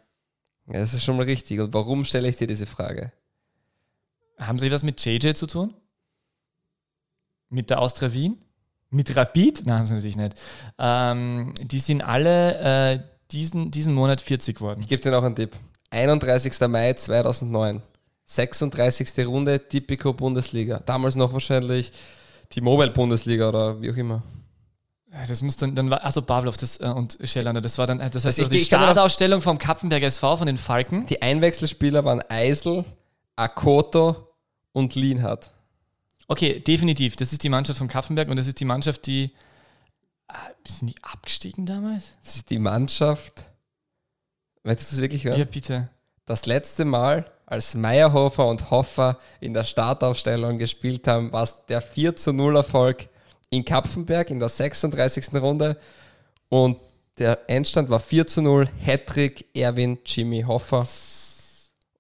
[0.69, 1.61] Ja, das ist schon mal richtig.
[1.61, 3.13] Und warum stelle ich dir diese Frage?
[4.39, 5.75] Haben Sie was mit JJ zu tun?
[7.49, 8.39] Mit der Austria Wien?
[8.91, 9.67] Mit Rapid?
[9.67, 10.35] Nein, haben sie natürlich nicht.
[10.79, 13.01] Ähm, die sind alle äh,
[13.31, 14.81] diesen, diesen Monat 40 geworden.
[14.81, 15.57] Ich gebe dir noch einen Tipp.
[15.91, 16.59] 31.
[16.69, 17.83] Mai 2009.
[18.25, 19.27] 36.
[19.27, 20.81] Runde Tipico Bundesliga.
[20.81, 21.93] Damals noch wahrscheinlich
[22.53, 24.23] die Mobile Bundesliga oder wie auch immer.
[25.11, 28.01] Äh, Das muss dann, dann war, also Pavlov das, äh, und Schellander, das war dann,
[28.01, 31.07] äh, das heißt Also also ich- die ich Startausstellung vom Kapfenberger SV, von den Falken.
[31.07, 32.85] Die Einwechselspieler waren Eisel,
[33.37, 34.29] Akoto
[34.73, 35.51] und Lienhardt.
[36.27, 37.17] Okay, definitiv.
[37.17, 39.33] Das ist die Mannschaft von Kapfenberg und das ist die Mannschaft, die.
[40.29, 40.33] Äh,
[40.69, 42.13] sind die abgestiegen damals?
[42.23, 43.47] Das ist die Mannschaft.
[44.63, 45.39] Möchtest du es wirklich hören?
[45.39, 45.89] Ja, bitte.
[46.27, 51.81] Das letzte Mal, als Meyerhofer und Hoffer in der Startaufstellung gespielt haben, war es der
[51.81, 53.09] 4 zu 0 Erfolg
[53.51, 55.35] in Kapfenberg in der 36.
[55.35, 55.77] Runde.
[56.49, 56.79] Und
[57.19, 60.87] der Endstand war 4 zu 0, Hattrick, Erwin, Jimmy Hoffer.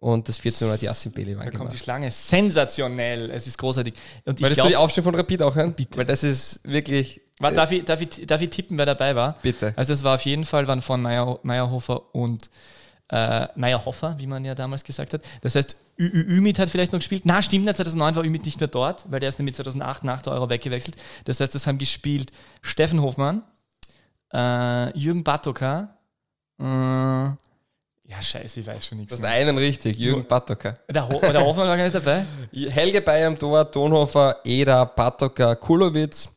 [0.01, 2.11] Und das 4 zu 0 hat Yassin Belivan Da kommt die Schlange.
[2.11, 3.31] Sensationell.
[3.31, 3.95] Es ist großartig.
[4.25, 5.75] Und ich Möchtest du die Aufstellung von Rapid auch hören?
[5.75, 5.99] Bitte.
[5.99, 7.21] Weil das ist wirklich...
[7.41, 9.37] darf, ich, darf, ich, darf ich tippen, wer dabei war?
[9.43, 9.73] Bitte.
[9.75, 12.49] Also es war auf jeden Fall, waren von Meyer, Meyerhofer und
[13.11, 15.23] äh, Meyerhofer, wie man ja damals gesagt hat.
[15.40, 17.23] Das heißt, Ümit hat vielleicht noch gespielt.
[17.25, 20.35] Na, stimmt, 2009 war Ümit nicht mehr dort, weil der ist nämlich 2008 nach der
[20.35, 20.97] Euro weggewechselt.
[21.25, 22.31] Das heißt, das haben gespielt
[22.62, 23.42] Steffen Hofmann,
[24.33, 25.97] äh, Jürgen Batoka,
[26.61, 30.75] äh, ja scheiße, ich weiß schon nichts Das ist einen richtig, Jürgen Patoka.
[30.88, 32.25] Der, Ho der Hofmann war gar nicht dabei.
[32.53, 36.33] Helge Bayer am Tor, Tonhofer, Eder, Patoka, Kulowitz,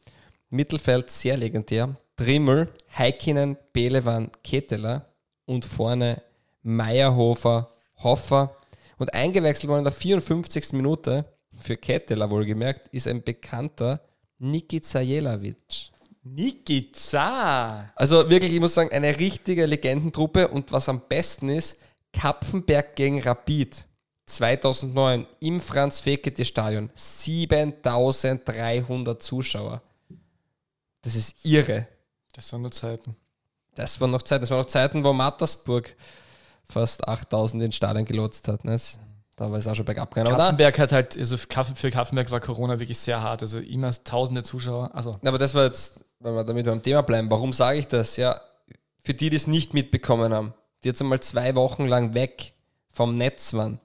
[0.50, 5.06] Mittelfeld sehr legendär, Trimmel, Heikkinen, Belewan, Ketteler
[5.46, 6.22] und vorne
[6.64, 8.58] Meyerhofer, Hoffer
[8.98, 10.74] und eingewechselt worden in der 54.
[10.74, 14.02] Minute, für Ketteler wohlgemerkt, ist ein bekannter
[14.40, 15.92] Nikica Jelavic.
[16.24, 17.92] Nikiza.
[17.96, 21.80] Also wirklich, ich muss sagen, eine richtige Legendentruppe und was am besten ist,
[22.14, 23.86] Kapfenberg gegen Rapid
[24.26, 29.82] 2009 im Franz-Fekete-Stadion 7300 Zuschauer.
[31.02, 31.88] Das ist irre.
[32.34, 33.18] Das waren nur Zeiten.
[33.76, 35.96] Das waren noch Zeiten, das waren noch Zeiten, wo Mattersburg
[36.72, 38.66] fast 8000 ins Stadion gelotst hat.
[38.66, 38.78] Ne?
[39.36, 40.36] Da war es auch schon bergab gegangen.
[40.36, 43.42] Kaffenberg hat halt, also für Kaffenberg war Corona wirklich sehr hart.
[43.42, 44.92] Also immer tausende Zuschauer.
[44.94, 48.18] Also aber das war jetzt, wenn wir damit beim Thema bleiben, warum sage ich das?
[48.18, 48.40] Ja,
[49.00, 50.54] für die, die es nicht mitbekommen haben,
[50.84, 52.54] die jetzt einmal zwei Wochen lang weg
[52.90, 53.80] vom Netz waren.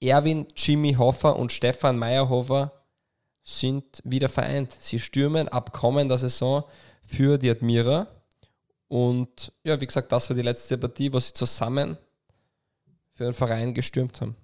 [0.00, 2.72] Erwin, Jimmy Hoffer und Stefan Meyerhofer
[3.42, 4.76] sind wieder vereint.
[4.80, 6.64] Sie stürmen ab kommender Saison
[7.04, 8.06] für die Admira.
[8.88, 11.98] Und ja, wie gesagt, das war die letzte Partie, wo sie zusammen
[13.18, 14.36] für den Verein gestürmt haben.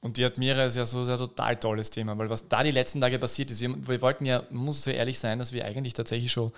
[0.00, 3.00] Und die Admira ist ja so ein total tolles Thema, weil was da die letzten
[3.00, 5.94] Tage passiert ist, wir, wir wollten ja, man muss so ehrlich sein, dass wir eigentlich
[5.94, 6.52] tatsächlich schon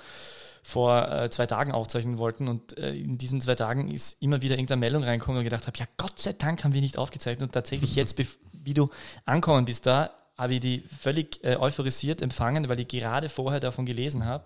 [0.63, 4.57] vor äh, zwei Tagen aufzeichnen wollten und äh, in diesen zwei Tagen ist immer wieder
[4.57, 7.53] irgendeine Meldung reingekommen und gedacht habe, ja Gott sei Dank haben wir nicht aufgezeichnet und
[7.53, 8.19] tatsächlich jetzt,
[8.53, 8.91] wie du
[9.25, 13.87] ankommen bist da, habe ich die völlig äh, euphorisiert empfangen, weil ich gerade vorher davon
[13.87, 14.45] gelesen habe,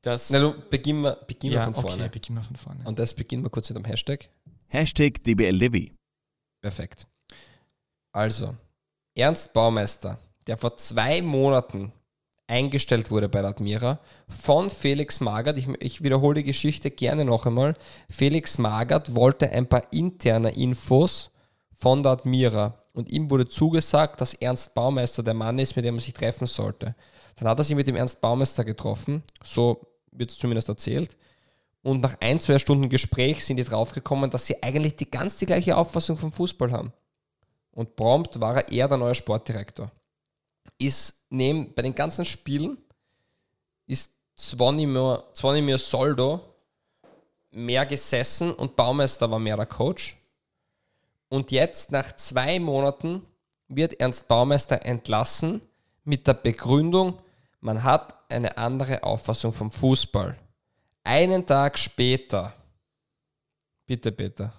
[0.00, 0.30] dass...
[0.30, 2.04] Na, du, beginnen wir, beginnen wir ja, von vorne.
[2.04, 2.80] okay, beginnen wir von vorne.
[2.84, 4.30] Und das beginnen wir kurz mit dem Hashtag.
[4.74, 5.92] Hashtag DBLDevi.
[6.60, 7.06] Perfekt.
[8.12, 8.56] Also,
[9.14, 11.92] Ernst Baumeister, der vor zwei Monaten
[12.48, 17.46] eingestellt wurde bei der Admira, von Felix Magert, ich, ich wiederhole die Geschichte gerne noch
[17.46, 17.76] einmal,
[18.10, 21.30] Felix Magert wollte ein paar interne Infos
[21.72, 25.98] von der Admira und ihm wurde zugesagt, dass Ernst Baumeister der Mann ist, mit dem
[25.98, 26.96] er sich treffen sollte.
[27.36, 31.16] Dann hat er sich mit dem Ernst Baumeister getroffen, so wird es zumindest erzählt,
[31.84, 35.44] und nach ein, zwei Stunden Gespräch sind die draufgekommen, dass sie eigentlich die ganz die
[35.44, 36.94] gleiche Auffassung vom Fußball haben.
[37.72, 39.90] Und prompt war er eher der neue Sportdirektor.
[40.78, 42.78] Ist neben, bei den ganzen Spielen
[43.86, 46.40] ist Zvonimir, Zvonimir Soldo
[47.50, 50.16] mehr gesessen und Baumeister war mehr der Coach.
[51.28, 53.26] Und jetzt, nach zwei Monaten,
[53.68, 55.60] wird Ernst Baumeister entlassen
[56.04, 57.18] mit der Begründung,
[57.60, 60.38] man hat eine andere Auffassung vom Fußball.
[61.04, 62.54] Einen Tag später,
[63.86, 64.52] bitte Peter,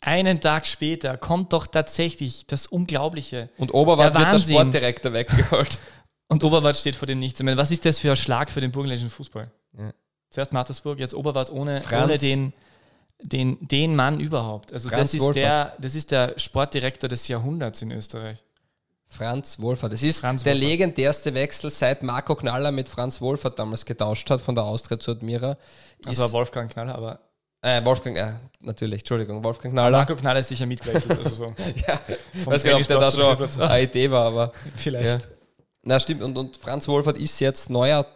[0.00, 3.50] einen Tag später kommt doch tatsächlich das Unglaubliche.
[3.58, 4.38] Und Oberwart Der wird der.
[4.38, 5.78] Sportdirektor weggeholt.
[6.28, 7.38] Und Oberwart steht vor dem Nichts.
[7.40, 9.50] Ich meine, was ist das für ein Schlag für den burgenländischen Fußball?
[9.78, 9.92] Ja.
[10.30, 12.52] Zuerst Mattersburg, jetzt Oberwart ohne, Franz- ohne den,
[13.22, 14.72] den, den Mann überhaupt.
[14.72, 15.36] Also Franz das ist, Wohlfahrt.
[15.44, 18.42] der, das ist der Sportdirektor des Jahrhunderts in Österreich.
[19.14, 19.92] Franz Wohlfahrt.
[19.92, 20.70] Das ist Franz der Wohlfahrt.
[20.70, 25.12] legendärste Wechsel, seit Marco Knaller mit Franz Wohlfahrt damals getauscht hat, von der Austria zu
[25.12, 25.56] Admira.
[26.02, 27.20] Das Ist, war Wolfgang Knaller, aber
[27.62, 29.98] äh, Wolfgang, äh, natürlich, Entschuldigung, Wolfgang Knaller.
[29.98, 31.16] Marco Knaller ist sicher mitgewechselt.
[31.16, 31.44] Also so
[31.86, 32.00] ja,
[32.44, 33.12] vom weiß gar nicht, ob der da
[33.46, 35.24] schon eine Idee war, aber Vielleicht.
[35.24, 35.30] Ja.
[35.82, 36.22] Na, stimmt.
[36.22, 38.06] Und, und Franz Wohlfahrt ist jetzt neuer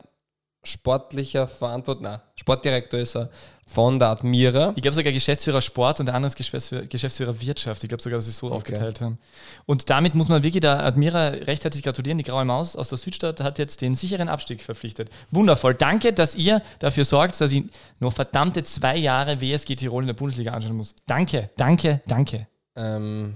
[0.65, 3.31] sportlicher Verantwortlicher, Sportdirektor ist er
[3.69, 4.73] von der Admira.
[4.77, 7.85] Ich glaube sogar Geschäftsführer Sport und der andere ist Geschäftsführer, Geschäftsführer Wirtschaft.
[7.85, 8.57] Ich glaube sogar, dass sie es so Okay.
[8.57, 9.19] aufgeteilt haben.
[9.67, 12.17] Und damit muss man wirklich der Admira recht herzlich gratulieren.
[12.17, 15.11] Die Graue Maus aus der Südstadt hat jetzt den sicheren Abstieg verpflichtet.
[15.31, 15.75] Wundervoll.
[15.75, 17.65] Danke, dass ihr dafür sorgt, dass ich
[18.01, 20.95] noch verdammte zwei Jahre WSG Tirol in der Bundesliga anschauen muss.
[21.07, 22.47] Danke, danke, danke.
[22.75, 23.35] Ähm,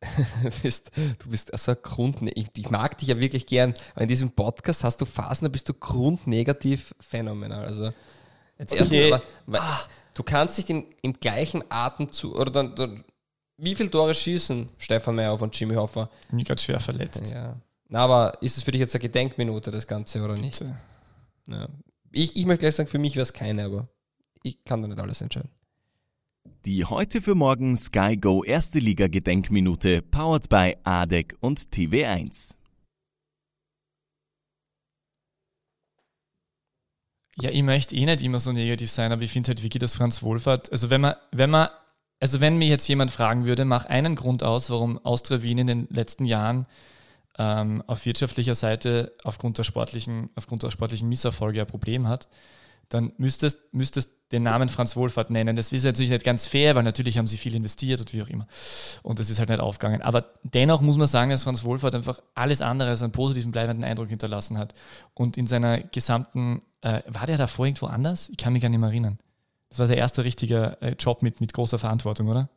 [0.42, 4.02] du bist, du bist also ein Grundne ich, ich mag dich ja wirklich gern, aber
[4.02, 7.66] in diesem Podcast hast du Phasen, da bist du grundnegativ phänomenal.
[7.66, 7.92] Also
[8.58, 9.10] jetzt Okay.
[9.10, 9.60] erstmal, weil,
[10.14, 13.04] du kannst nicht in, im gleichen Atemzug oder dann, dann
[13.58, 16.10] wie viele Tore schießen Stefan Meyerhoff und Jimmy Hoffer?
[16.24, 17.32] Ich bin gerade schwer verletzt.
[17.32, 17.56] Ja.
[17.88, 20.62] Na, aber ist es für dich jetzt eine Gedenkminute, das Ganze, oder nicht?
[21.46, 21.68] Ja.
[22.12, 23.88] Ich, ich möchte gleich sagen, für mich wäre es keine, aber
[24.42, 25.50] ich kann da nicht alles entscheiden.
[26.64, 32.56] Die heute für morgen Sky Go Erste Liga Gedenkminute powered by ADEC und TV1.
[37.38, 39.94] Ja, ich möchte eh nicht immer so negativ sein, aber ich finde halt wirklich, dass
[39.94, 41.68] Franz Wohlfahrt, also wenn man, wenn man,
[42.18, 45.66] also wenn mir jetzt jemand fragen würde, mach einen Grund aus, warum Austria Wien in
[45.66, 46.66] den letzten Jahren
[47.38, 52.28] ähm, auf wirtschaftlicher Seite aufgrund der sportlichen, aufgrund der sportlichen Misserfolge ein Problem hat,
[52.88, 55.56] dann müsstest, müsstest den Namen Franz Wohlfahrt nennen.
[55.56, 58.28] Das ist natürlich nicht ganz fair, weil natürlich haben sie viel investiert und wie auch
[58.28, 58.46] immer.
[59.02, 60.02] Und das ist halt nicht aufgegangen.
[60.02, 63.84] Aber dennoch muss man sagen, dass Franz Wohlfahrt einfach alles andere als einen positiven, bleibenden
[63.84, 64.74] Eindruck hinterlassen hat.
[65.14, 68.28] Und in seiner gesamten, äh, war der davor irgendwo anders?
[68.28, 69.18] Ich kann mich gar nicht mehr erinnern.
[69.68, 72.48] Das war sein erster richtiger äh, Job mit, mit großer Verantwortung, oder?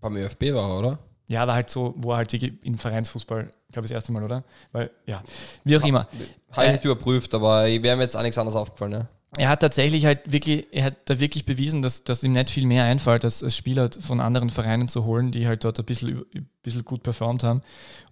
[0.00, 0.98] Beim ÖFB war er, oder?
[1.28, 4.44] Ja, aber halt so, wo er halt in Vereinsfußball, ich glaube das erste Mal, oder?
[4.72, 5.22] Weil, ja,
[5.64, 6.06] wie auch immer.
[6.50, 8.92] Habe ich Äh, nicht überprüft, aber ich wäre mir jetzt auch nichts anderes aufgefallen.
[8.92, 9.08] Ja?
[9.38, 12.66] er hat tatsächlich halt wirklich, er hat da wirklich bewiesen, dass, dass ihm nicht viel
[12.66, 16.24] mehr einfällt, als, als Spieler von anderen Vereinen zu holen, die halt dort ein bisschen,
[16.34, 17.62] ein bisschen gut performt haben.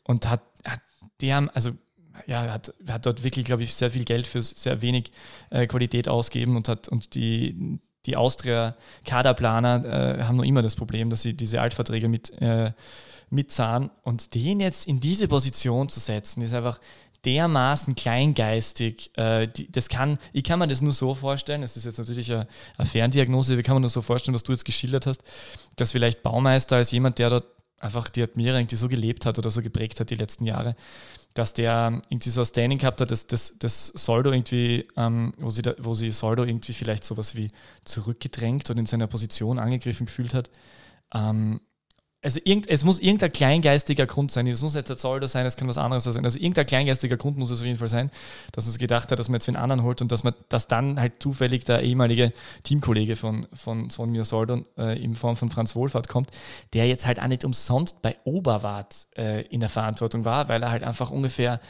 [0.02, 0.80] Und hat, hat
[1.20, 1.70] die haben, also
[2.27, 5.12] ja, hat, hat dort wirklich, glaube ich, sehr viel Geld für sehr wenig
[5.50, 9.85] äh, Qualität ausgeben und hat und die, die Austria-Kaderplaner
[10.18, 12.72] äh, haben noch immer das Problem, dass sie diese Altverträge mit, äh,
[13.31, 13.90] mitzahlen.
[14.03, 16.81] Und den jetzt in diese Position zu setzen, ist einfach
[17.24, 19.16] dermaßen kleingeistig.
[19.16, 22.31] Äh, die, das kann, ich kann mir das nur so vorstellen, das ist jetzt natürlich
[22.31, 22.46] eine,
[22.77, 25.22] eine Ferndiagnose, wie kann man nur so vorstellen, was du jetzt geschildert hast,
[25.77, 27.46] dass vielleicht Baumeister als jemand, der dort
[27.79, 30.74] einfach die Admira irgendwie so gelebt hat oder so geprägt hat die letzten Jahre,
[31.35, 35.51] dass der irgendwie so ein Standing gehabt hat, dass das, das Soldo irgendwie, ähm, wo,
[35.51, 37.49] sie da, wo sie Soldo irgendwie vielleicht sowas wie
[37.85, 40.51] zurückgedrängt und in seiner Position angegriffen gefühlt hat.
[41.12, 41.61] Ähm,
[42.24, 44.46] also irgend, es muss irgendein kleingeistiger Grund sein.
[44.46, 46.24] Es muss jetzt der Soldo sein, es kann was anderes sein.
[46.24, 48.10] Also irgendein kleingeistiger Grund muss es auf jeden Fall sein,
[48.52, 50.66] dass man sich gedacht hat, dass man jetzt wen anderen holt und dass man, dass
[50.66, 52.32] dann halt zufällig der ehemalige
[52.62, 56.30] Teamkollege von, von Sonja Soldo äh, in Form von Franz Wohlfahrt kommt,
[56.72, 60.70] der jetzt halt auch nicht umsonst bei Oberwart äh, in der Verantwortung war, weil er
[60.70, 61.60] halt einfach ungefähr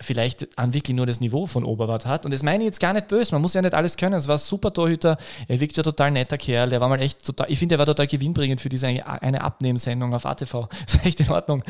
[0.00, 2.24] vielleicht an wirklich nur das Niveau von Oberwart hat.
[2.24, 4.14] Und das meine ich jetzt gar nicht böse, man muss ja nicht alles können.
[4.14, 7.24] Es war ein super Torhüter, er wirkt ja total netter Kerl, der war mal echt
[7.24, 10.68] total, ich finde, er war total gewinnbringend für diese eine, Abnehmensendung auf ATV.
[10.90, 11.62] Das ist echt in Ordnung.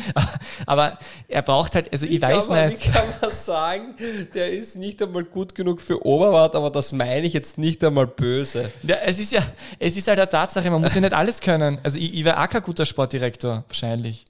[0.66, 2.86] Aber er braucht halt, also ich weiß kann nicht.
[2.86, 3.94] Wie kann man sagen,
[4.34, 8.06] der ist nicht einmal gut genug für Oberwart, aber das meine ich jetzt nicht einmal
[8.06, 8.70] böse.
[8.82, 9.42] Ja, es ist ja,
[9.78, 11.78] es ist halt eine Tatsache, man muss ja nicht alles können.
[11.82, 14.24] Also ich, ich wäre auch kein guter Sportdirektor, wahrscheinlich.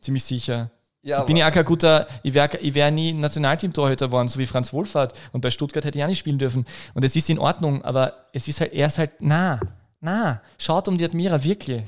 [0.00, 0.70] Ziemlich sicher.
[1.06, 4.46] Ja, bin ich auch kein guter, ich wäre ich wär nie Nationalteam-Torhüter geworden, so wie
[4.46, 5.16] Franz Wohlfahrt.
[5.30, 6.66] Und bei Stuttgart hätte ich auch nicht spielen dürfen.
[6.94, 9.60] Und es ist in Ordnung, aber es ist halt, er ist halt, na,
[10.00, 11.84] na, schaut um die Admira, wirklich.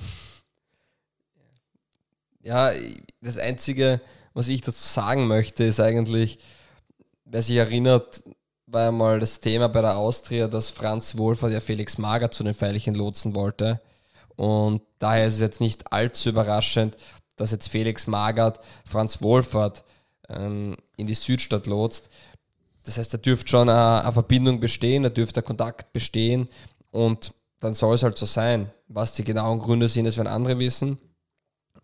[2.42, 2.70] ja,
[3.20, 4.00] das Einzige,
[4.34, 6.38] was ich dazu sagen möchte, ist eigentlich,
[7.24, 8.22] wer sich erinnert,
[8.66, 12.44] war ja mal das Thema bei der Austria, dass Franz Wohlfahrt ja Felix Mager zu
[12.44, 13.80] den Veilchen lotsen wollte.
[14.36, 16.96] Und daher ist es jetzt nicht allzu überraschend,
[17.38, 19.84] dass jetzt Felix Magert Franz Wohlfahrt
[20.28, 22.10] ähm, in die Südstadt lotst.
[22.84, 26.48] Das heißt, da dürfte schon eine, eine Verbindung bestehen, da dürfte ein Kontakt bestehen
[26.90, 28.70] und dann soll es halt so sein.
[28.88, 30.98] Was die genauen Gründe sind, das werden andere wissen.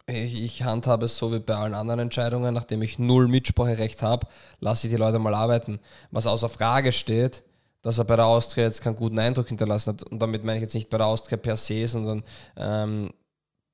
[0.06, 4.26] Ich, ich handhabe es so wie bei allen anderen Entscheidungen, nachdem ich null Mitspracherecht habe,
[4.60, 5.80] lasse ich die Leute mal arbeiten.
[6.10, 7.42] Was außer Frage steht,
[7.82, 10.02] dass er bei der Austria jetzt keinen guten Eindruck hinterlassen hat.
[10.04, 12.22] Und damit meine ich jetzt nicht bei der Austria per se, sondern
[12.56, 13.12] ähm,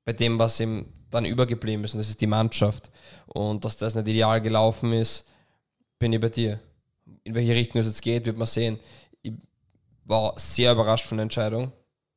[0.04, 1.94] bei dem, was ihm dann übergeblieben ist.
[1.94, 2.90] Und das ist die Mannschaft.
[3.26, 5.26] Und dass das nicht ideal gelaufen ist,
[5.98, 6.60] bin ich bei dir.
[7.24, 8.78] In welche Richtung es jetzt geht, wird man sehen.
[9.22, 9.32] Ich
[10.04, 11.72] war sehr überrascht von der Entscheidung.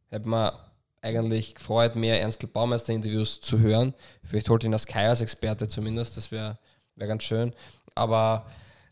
[0.10, 0.54] Hätte mir
[1.02, 3.94] eigentlich gefreut, mehr Ernstl Baumeister-Interviews zu hören.
[4.24, 6.58] Vielleicht holt ihn das Kai als Experte zumindest, das wäre
[6.96, 7.54] wär ganz schön.
[7.94, 8.46] Aber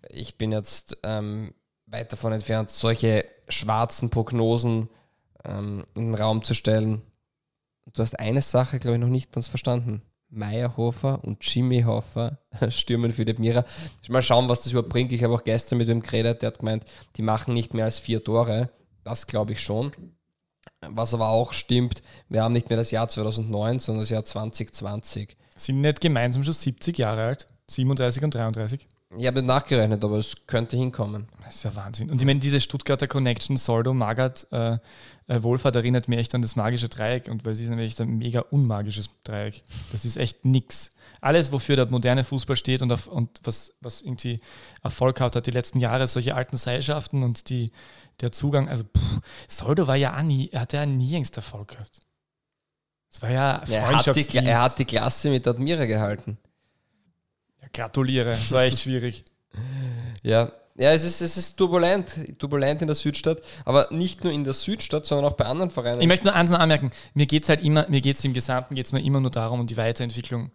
[0.10, 1.54] ich bin jetzt ähm,
[1.86, 4.90] weit davon entfernt, solche schwarzen Prognosen
[5.46, 7.02] ähm, in den Raum zu stellen.
[7.94, 10.02] Du hast eine Sache, glaube ich, noch nicht ganz verstanden.
[10.30, 12.40] Meyerhofer und Jimmy Hofer
[12.70, 13.66] stürmen Philipp Mira.
[14.08, 15.12] Mal schauen, was das überbringt.
[15.12, 16.86] Ich habe auch gestern mit dem geredet, der hat gemeint,
[17.18, 18.70] die machen nicht mehr als vier Tore.
[19.04, 19.92] Das glaube ich schon.
[20.88, 25.36] Was aber auch stimmt, wir haben nicht mehr das Jahr 2009, sondern das Jahr 2020.
[25.56, 27.48] Sind nicht gemeinsam schon 70 Jahre alt?
[27.68, 28.88] 37 und 33?
[29.18, 31.28] Ich habe nachgerechnet, aber es könnte hinkommen.
[31.44, 32.10] Das ist ja Wahnsinn.
[32.10, 34.78] Und ich meine, diese Stuttgarter Connection, Soldo, Magath, äh,
[35.28, 38.18] äh, Wohlfahrt erinnert mich echt an das magische Dreieck und weil es ist nämlich ein
[38.18, 39.64] mega unmagisches Dreieck.
[39.92, 40.92] Das ist echt nix.
[41.20, 44.40] Alles, wofür der moderne Fußball steht und, auf, und was, was irgendwie
[44.82, 47.72] Erfolg hat, hat die letzten Jahre solche alten Seilschaften und die,
[48.22, 51.70] der Zugang, also pff, Soldo war ja auch nie, er hatte ja nie engst Erfolg
[51.70, 52.00] gehabt.
[53.12, 56.38] Es war ja er hat, die, er hat die Klasse mit Admira gehalten.
[57.74, 59.26] Gratuliere, es war echt schwierig.
[60.24, 64.44] Ja, ja, es ist, es ist turbulent, turbulent in der Südstadt, aber nicht nur in
[64.44, 66.02] der Südstadt, sondern auch bei anderen Vereinen.
[66.02, 68.34] Ich möchte nur eins noch anmerken, mir geht es halt immer, mir geht es im
[68.34, 70.52] Gesamten geht's mir immer nur darum, um die Weiterentwicklung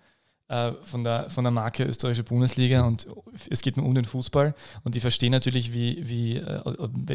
[0.48, 3.08] von, der, von der Marke österreichische Bundesliga und
[3.50, 4.54] es geht nur um den Fußball
[4.84, 6.60] und ich verstehe natürlich, wie, wie, äh,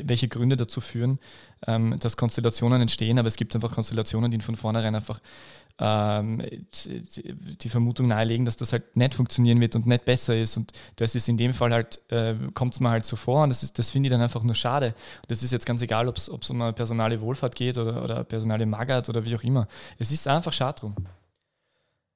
[0.04, 1.18] welche Gründe dazu führen,
[1.66, 5.22] ähm, dass Konstellationen entstehen, aber es gibt einfach Konstellationen, die von vornherein einfach
[5.80, 6.44] ähm,
[7.62, 11.16] die Vermutung nahelegen, dass das halt nicht funktionieren wird und nicht besser ist und das
[11.16, 13.90] ist in dem Fall halt, äh, kommt es mir halt so vor und das, das
[13.90, 14.88] finde ich dann einfach nur schade.
[14.88, 18.24] Und das ist jetzt ganz egal, ob es um eine personale Wohlfahrt geht oder, oder
[18.24, 19.68] personale Magat oder wie auch immer.
[19.98, 20.96] Es ist einfach schade drum.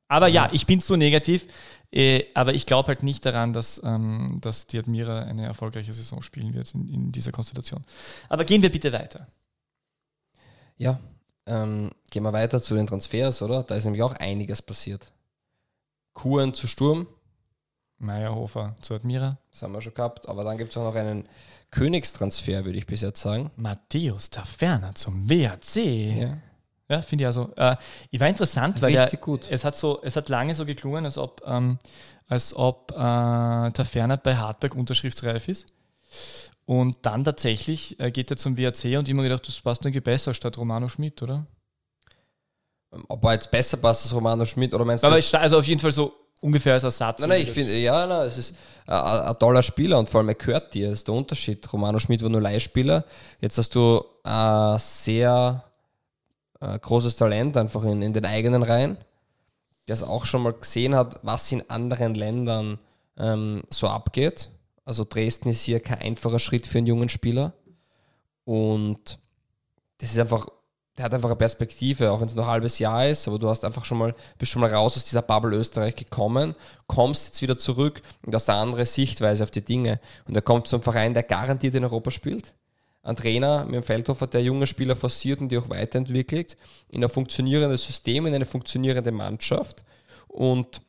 [0.08, 1.48] Aber ja, ich bin zu negativ.
[1.92, 6.22] Äh, aber ich glaube halt nicht daran, dass, ähm, dass die Admira eine erfolgreiche Saison
[6.22, 7.86] spielen wird in, in dieser Konstellation.
[8.28, 9.28] Aber gehen wir bitte weiter.
[10.78, 11.00] Ja,
[11.46, 13.64] ähm, gehen wir weiter zu den Transfers, oder?
[13.64, 15.12] Da ist nämlich auch einiges passiert.
[16.14, 17.08] Kuren zu Sturm.
[17.98, 19.38] Meyerhofer zu Admira.
[19.52, 20.28] Das haben wir schon gehabt.
[20.28, 21.30] Aber dann gibt es auch noch einen
[21.72, 23.52] Königstransfer, würde ich bis jetzt sagen.
[23.56, 25.76] Matthäus Taferner zum WAC.
[25.76, 26.38] Ja.
[26.90, 27.52] Ja, finde ich also.
[27.56, 27.76] Äh,
[28.12, 29.48] ich war interessant, weil der, gut.
[29.50, 31.80] Es, hat so, es hat lange so geklungen, als ob, ähm,
[32.28, 35.66] als ob äh, Taferner bei Hartberg unterschriftsreif ist.
[36.66, 40.34] Und dann tatsächlich äh, geht er zum WAC und immer gedacht, das passt irgendwie besser
[40.34, 41.46] statt Romano Schmidt, oder?
[43.08, 45.40] Ob er jetzt besser passt als Romano Schmidt oder meinst Aber du?
[45.40, 47.20] also auf jeden Fall so ungefähr als Ersatz.
[47.20, 48.56] Nein, nein, ich finde, ja, nein, es ist
[48.88, 51.72] ein toller Spieler und vor allem er gehört dir, das ist der Unterschied.
[51.72, 53.04] Romano Schmidt war nur Leihspieler.
[53.42, 55.65] Jetzt hast du äh, sehr
[56.62, 58.98] äh, großes Talent einfach in, in den eigenen Reihen,
[59.88, 62.80] der es auch schon mal gesehen hat, was in anderen Ländern
[63.18, 64.50] ähm, so abgeht.
[64.84, 67.54] Also Dresden ist hier kein einfacher Schritt für einen jungen Spieler.
[68.44, 69.20] Und
[69.98, 70.48] das ist einfach,
[70.98, 73.50] der hat einfach eine Perspektive, auch wenn es nur ein halbes Jahr ist, aber du
[73.50, 76.56] hast einfach schon mal, bist schon mal raus aus dieser Bubble Österreich gekommen,
[76.88, 80.00] kommst jetzt wieder zurück und hast eine andere Sichtweise auf die Dinge.
[80.28, 82.54] Und er kommt zum Verein, der garantiert in Europa spielt.
[83.06, 86.58] Ein Trainer mit dem Feldhofer, der junge Spieler forciert und die auch weiterentwickelt,
[86.90, 89.86] in ein funktionierendes System, in eine funktionierende Mannschaft.
[90.28, 90.82] Und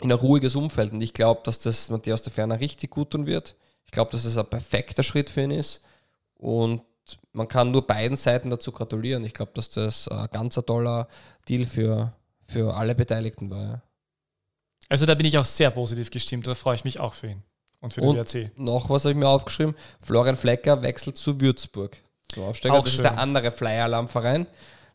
[0.00, 0.92] in ein ruhiges Umfeld.
[0.92, 3.56] Und ich glaube, dass das Matthäus der Ferner richtig gut tun wird.
[3.84, 5.82] Ich glaube, dass es ein perfekter Schritt für ihn ist.
[6.34, 6.82] Und
[7.32, 9.24] man kann nur beiden Seiten dazu gratulieren.
[9.24, 11.08] Ich glaube, dass das ein ganz toller
[11.48, 12.12] Deal für,
[12.44, 13.82] für alle Beteiligten war.
[14.88, 17.42] Also da bin ich auch sehr positiv gestimmt, da freue ich mich auch für ihn
[17.80, 18.50] und für den WRC.
[18.56, 21.96] Noch was habe ich mir aufgeschrieben: Florian Flecker wechselt zu Würzburg.
[22.28, 22.74] Zum Aufsteiger.
[22.74, 23.04] Auch das schön.
[23.04, 24.46] ist der andere Flyer-Alarmverein.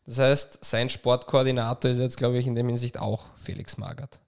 [0.05, 4.19] Das heißt, sein Sportkoordinator ist jetzt, glaube ich, in dem Hinsicht auch Felix Magert.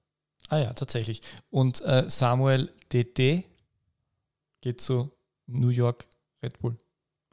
[0.49, 1.21] Ah ja, tatsächlich.
[1.49, 3.43] Und äh, Samuel DD
[4.61, 5.11] geht zu
[5.45, 6.07] New York
[6.41, 6.77] Red Bull.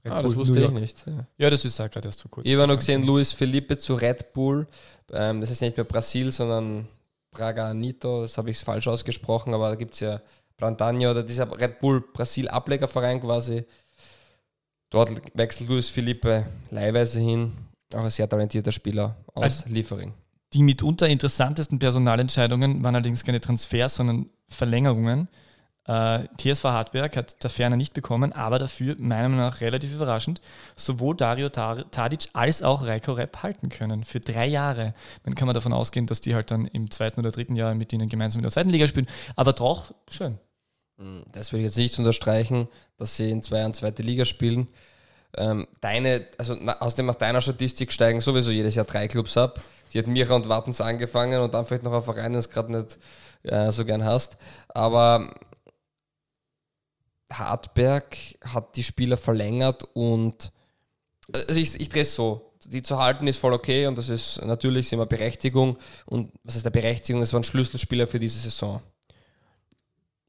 [0.04, 1.06] Red ah, Bull, das wusste ich nicht.
[1.06, 1.26] Ja.
[1.38, 2.50] ja, das ist gerade erst vor kurzem.
[2.50, 4.66] Ich habe noch gesehen, Luis Felipe zu Red Bull.
[5.10, 6.88] Ähm, das ist nicht mehr Brasil, sondern
[7.30, 8.22] Braganito.
[8.22, 10.20] Das habe ich falsch ausgesprochen, aber da gibt es ja
[10.56, 13.64] Brandagno oder dieser Red Bull Brasil Ablegerverein quasi.
[14.90, 17.52] Dort wechselt Luis Felipe leihweise hin.
[17.92, 20.12] Auch ein sehr talentierter Spieler aus also, Liefering.
[20.52, 25.28] Die mitunter interessantesten Personalentscheidungen waren allerdings keine Transfers, sondern Verlängerungen.
[25.86, 30.40] Äh, TSV Hartberg hat der Ferner nicht bekommen, aber dafür meiner Meinung nach relativ überraschend
[30.76, 34.94] sowohl Dario Tadic als auch Reiko Repp halten können für drei Jahre.
[35.24, 37.92] Dann kann man davon ausgehen, dass die halt dann im zweiten oder dritten Jahr mit
[37.92, 39.08] ihnen gemeinsam in der zweiten Liga spielen.
[39.36, 40.38] Aber doch, schön.
[41.32, 42.68] Das würde ich jetzt nicht unterstreichen,
[42.98, 44.68] dass sie in zwei Jahren zweite Liga spielen.
[45.36, 49.60] ähm, deine, also außerdem nach deiner Statistik steigen sowieso jedes Jahr drei Clubs ab.
[49.92, 52.76] Die hat Mira und Wattens angefangen und dann vielleicht noch ein Verein, den du gerade
[52.76, 52.98] nicht
[53.42, 54.36] äh, so gern hast.
[54.68, 55.34] Aber
[57.32, 60.52] Hartberg hat die Spieler verlängert und
[61.32, 62.52] also ich, ich drehe es so.
[62.66, 65.76] Die zu halten ist voll okay und das ist natürlich immer Berechtigung.
[66.06, 67.20] Und was heißt der Berechtigung?
[67.20, 68.80] Das waren Schlüsselspieler für diese Saison.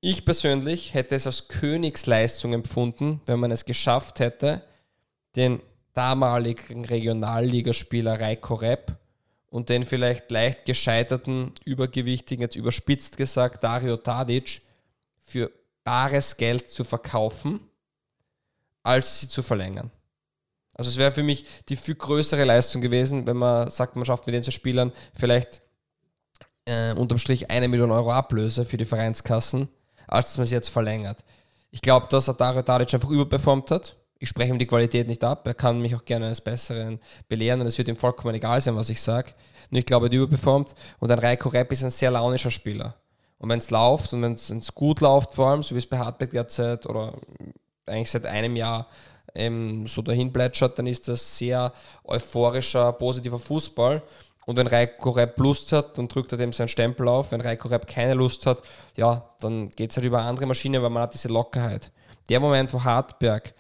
[0.07, 4.61] Ich persönlich hätte es als Königsleistung empfunden, wenn man es geschafft hätte,
[5.35, 5.63] den
[5.95, 8.99] damaligen Regionalligaspieler Reiko Repp
[9.49, 14.61] und den vielleicht leicht gescheiterten, übergewichtigen, jetzt überspitzt gesagt, Dario Tadic
[15.21, 15.51] für
[15.83, 17.59] bares Geld zu verkaufen,
[18.83, 19.89] als sie zu verlängern.
[20.75, 24.27] Also es wäre für mich die viel größere Leistung gewesen, wenn man sagt, man schafft
[24.27, 25.63] mit den zwei Spielern vielleicht
[26.65, 29.67] äh, unterm Strich eine Million Euro Ablöse für die Vereinskassen,
[30.07, 31.17] als dass man sie jetzt verlängert.
[31.71, 33.95] Ich glaube, dass Dario Tadic einfach überperformt hat.
[34.17, 35.45] Ich spreche ihm die Qualität nicht ab.
[35.45, 38.75] Er kann mich auch gerne eines Besseren belehren und es wird ihm vollkommen egal sein,
[38.75, 39.33] was ich sage.
[39.69, 42.95] Nur ich glaube, er hat überperformt und ein Reiko Repp ist ein sehr launischer Spieler.
[43.39, 45.97] Und wenn es läuft und wenn es gut läuft, vor allem, so wie es bei
[45.97, 47.13] Hartberg derzeit oder
[47.85, 48.87] eigentlich seit einem Jahr
[49.35, 51.73] ähm, so dahin plätschert, dann ist das sehr
[52.05, 54.01] euphorischer, positiver Fußball.
[54.45, 57.31] Und wenn Reiko Repp Lust hat, dann drückt er dem seinen Stempel auf.
[57.31, 58.61] Wenn Reiko Repp keine Lust hat,
[58.95, 61.91] ja, dann geht es halt über andere Maschine, weil man hat diese Lockerheit.
[62.29, 63.53] Der Moment, wo Hartberg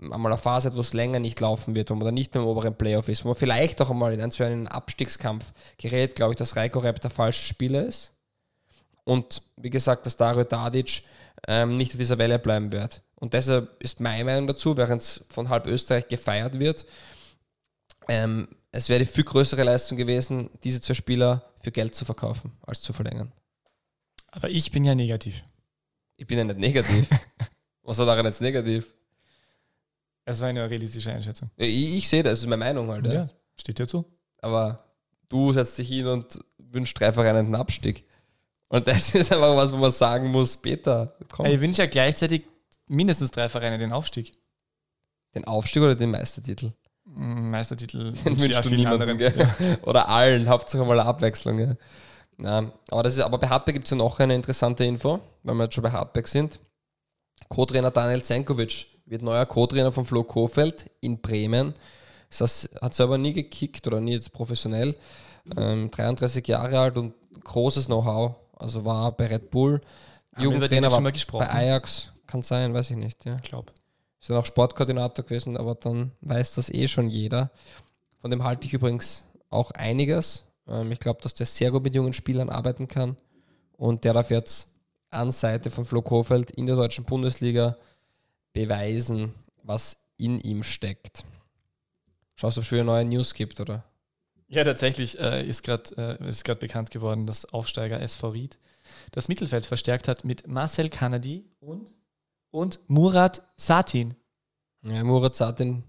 [0.00, 2.42] einmal eine Phase hat, wo es länger nicht laufen wird, wo man dann nicht mehr
[2.42, 6.16] im oberen Playoff ist, wo man vielleicht auch einmal in einen, so einen Abstiegskampf gerät,
[6.16, 8.12] glaube ich, dass Reiko Repp der falsche Spieler ist.
[9.04, 11.02] Und wie gesagt, dass Dario Tadic
[11.46, 13.02] ähm, nicht auf dieser Welle bleiben wird.
[13.16, 16.84] Und deshalb ist meine Meinung dazu, während es von halb Österreich gefeiert wird,
[18.08, 22.52] ähm, es wäre die viel größere Leistung gewesen, diese zwei Spieler für Geld zu verkaufen,
[22.62, 23.30] als zu verlängern.
[24.30, 25.44] Aber ich bin ja negativ.
[26.16, 27.06] Ich bin ja nicht negativ.
[27.82, 28.86] Was war daran jetzt negativ?
[30.24, 31.50] Es war eine realistische Einschätzung.
[31.56, 33.06] Ja, ich, ich sehe das, das ist meine Meinung halt.
[33.06, 33.12] Ja.
[33.12, 34.06] Ja, steht dir zu.
[34.38, 34.84] Aber
[35.28, 38.04] du setzt dich hin und wünschst drei Vereinen einen Abstieg.
[38.68, 41.44] Und das ist einfach was, wo man sagen muss, Peter, komm.
[41.44, 42.44] Ich wünsche ja gleichzeitig
[42.86, 44.32] mindestens drei Vereine den Aufstieg.
[45.34, 46.72] Den Aufstieg oder den Meistertitel?
[47.14, 49.32] Meistertitel Den auch du niemandem, gell?
[49.82, 51.58] Oder allen, Hauptsache mal eine Abwechslung.
[51.58, 51.74] Ja.
[52.38, 55.54] Ja, aber, das ist, aber bei Hartberg gibt es ja noch eine interessante Info, weil
[55.54, 56.58] wir jetzt schon bei Hartberg sind.
[57.48, 61.74] Co-Trainer Daniel Zenkovic wird neuer Co-Trainer von Flo Kofeld in Bremen.
[62.36, 64.96] Das hat selber nie gekickt oder nie jetzt professionell.
[65.56, 68.34] Ähm, 33 Jahre alt und großes Know-how.
[68.56, 69.80] Also war bei Red Bull,
[70.38, 71.46] Jugendtrainer war mal gesprochen?
[71.46, 73.24] bei Ajax, kann sein, weiß ich nicht.
[73.24, 73.36] Ja.
[73.36, 73.72] Ich glaube.
[74.22, 77.50] Ist dann auch Sportkoordinator gewesen, aber dann weiß das eh schon jeder.
[78.20, 80.44] Von dem halte ich übrigens auch einiges.
[80.68, 83.16] Ähm, ich glaube, dass der sehr gut mit jungen Spielern arbeiten kann
[83.72, 84.68] und der darf jetzt
[85.10, 87.76] an Seite von Flo Kofeld in der deutschen Bundesliga
[88.52, 91.24] beweisen, was in ihm steckt.
[92.36, 93.84] Schaust du, ob es wieder neue News gibt, oder?
[94.46, 98.58] Ja, tatsächlich äh, ist gerade äh, bekannt geworden, dass Aufsteiger SV Ried
[99.10, 101.90] das Mittelfeld verstärkt hat mit Marcel Kanadi und,
[102.52, 104.14] und Murat Satin.
[104.84, 105.82] Ja, Murat Satin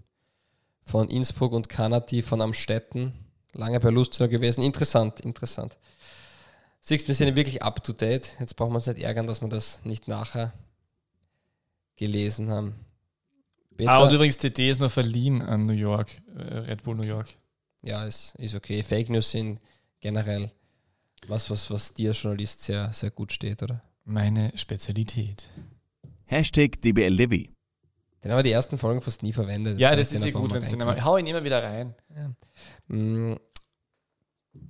[0.84, 3.12] von Innsbruck und Kanati von Amstetten.
[3.52, 4.62] Lange bei Lustenau gewesen.
[4.64, 5.78] Interessant, interessant.
[6.80, 8.32] Siehst, wir sind wirklich up to date.
[8.40, 10.52] Jetzt brauchen wir uns nicht ärgern, dass wir das nicht nachher
[11.96, 12.74] gelesen haben.
[13.76, 17.02] Peter, Ah, und übrigens, CD ist noch verliehen an New York, äh, Red Bull New
[17.04, 17.28] York.
[17.82, 18.82] ja, ist, ist okay.
[18.82, 19.60] Fake News sind
[20.00, 20.50] generell
[21.26, 23.82] was, was, was dir als Journalist sehr, sehr gut steht, oder?
[24.04, 25.48] Meine Spezialität.
[26.34, 27.50] Hashtag DBLDevi.
[28.24, 29.78] Den haben wir die ersten Folgen fast nie verwendet.
[29.78, 31.04] Ja, das den ist ja gut, wenn es den einmal.
[31.04, 31.94] Hau ihn immer wieder rein.
[32.88, 33.34] Mm,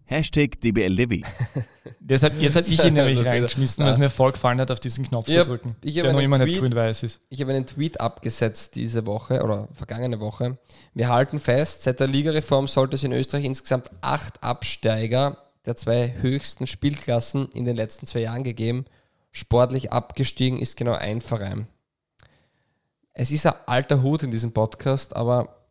[0.05, 1.25] Hashtag DBLDevi.
[2.01, 3.87] Deshalb, jetzt habe ich ihn nämlich reingeschmissen, ja.
[3.87, 5.75] weil es mir voll gefallen hat, auf diesen Knopf Ich zu drücken.
[5.83, 7.21] ich hab der noch immer nicht Tweet- grün-weiß ist.
[7.31, 10.59] Ich habe einen Tweet abgesetzt diese Woche oder vergangene Woche.
[10.93, 16.13] Wir halten fest, seit der Ligareform sollte es in Österreich insgesamt acht Absteiger der zwei
[16.21, 18.85] höchsten Spielklassen in den letzten zwei Jahren gegeben.
[19.37, 21.67] Sportlich abgestiegen ist genau ein Verein.
[23.15, 25.67] Es ist ein alter Hut in diesem Podcast, aber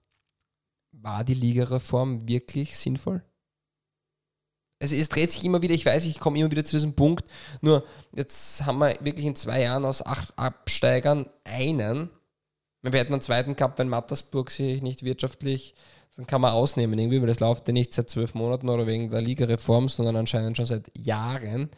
[0.91, 3.23] war die Ligareform wirklich sinnvoll?
[4.81, 7.25] Also es dreht sich immer wieder, ich weiß, ich komme immer wieder zu diesem Punkt,
[7.61, 12.09] nur jetzt haben wir wirklich in zwei Jahren aus acht Absteigern einen.
[12.81, 15.73] Wir hätten einen zweiten gehabt, wenn Mattersburg sich nicht wirtschaftlich,
[16.17, 19.09] dann kann man ausnehmen irgendwie, weil das läuft ja nicht seit zwölf Monaten oder wegen
[19.09, 21.69] der Ligareform, sondern anscheinend schon seit Jahren.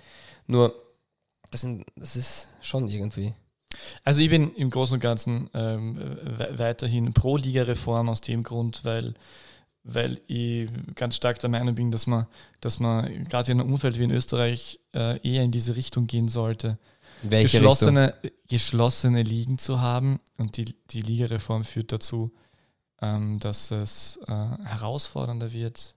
[0.47, 0.84] Nur,
[1.55, 3.33] das, sind, das ist schon irgendwie.
[4.03, 8.83] Also ich bin im Großen und Ganzen ähm, we weiterhin pro Ligareform aus dem Grund,
[8.83, 9.13] weil,
[9.83, 12.27] weil ich ganz stark der Meinung bin, dass man,
[12.59, 16.27] dass man gerade in einem Umfeld wie in Österreich äh, eher in diese Richtung gehen
[16.27, 16.77] sollte.
[17.21, 18.13] Welche geschlossene,
[18.49, 22.33] geschlossene Ligen zu haben und die, die Ligareform führt dazu,
[23.01, 25.95] ähm, dass es äh, herausfordernder wird,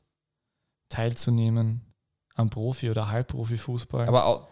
[0.88, 1.80] teilzunehmen
[2.36, 4.06] am Profi- oder Halbprofi-Fußball.
[4.06, 4.46] Aber auch,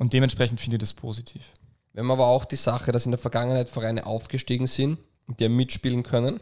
[0.00, 1.52] Und dementsprechend finde ich das positiv.
[1.92, 4.98] wir haben aber auch die Sache, dass in der Vergangenheit Vereine aufgestiegen sind
[5.38, 6.40] die mitspielen können.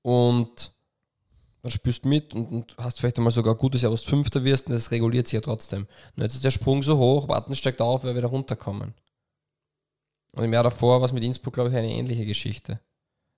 [0.00, 0.72] Und
[1.60, 4.02] dann spielst du mit und, und hast vielleicht einmal sogar ein gutes Jahr, wo du
[4.02, 5.86] Fünfter wirst und das reguliert sich ja trotzdem.
[6.14, 8.94] Nur jetzt ist der Sprung so hoch, warten steigt auf, wer wieder runterkommen.
[10.32, 12.80] Und im Jahr davor war es mit Innsbruck, glaube ich, eine ähnliche Geschichte.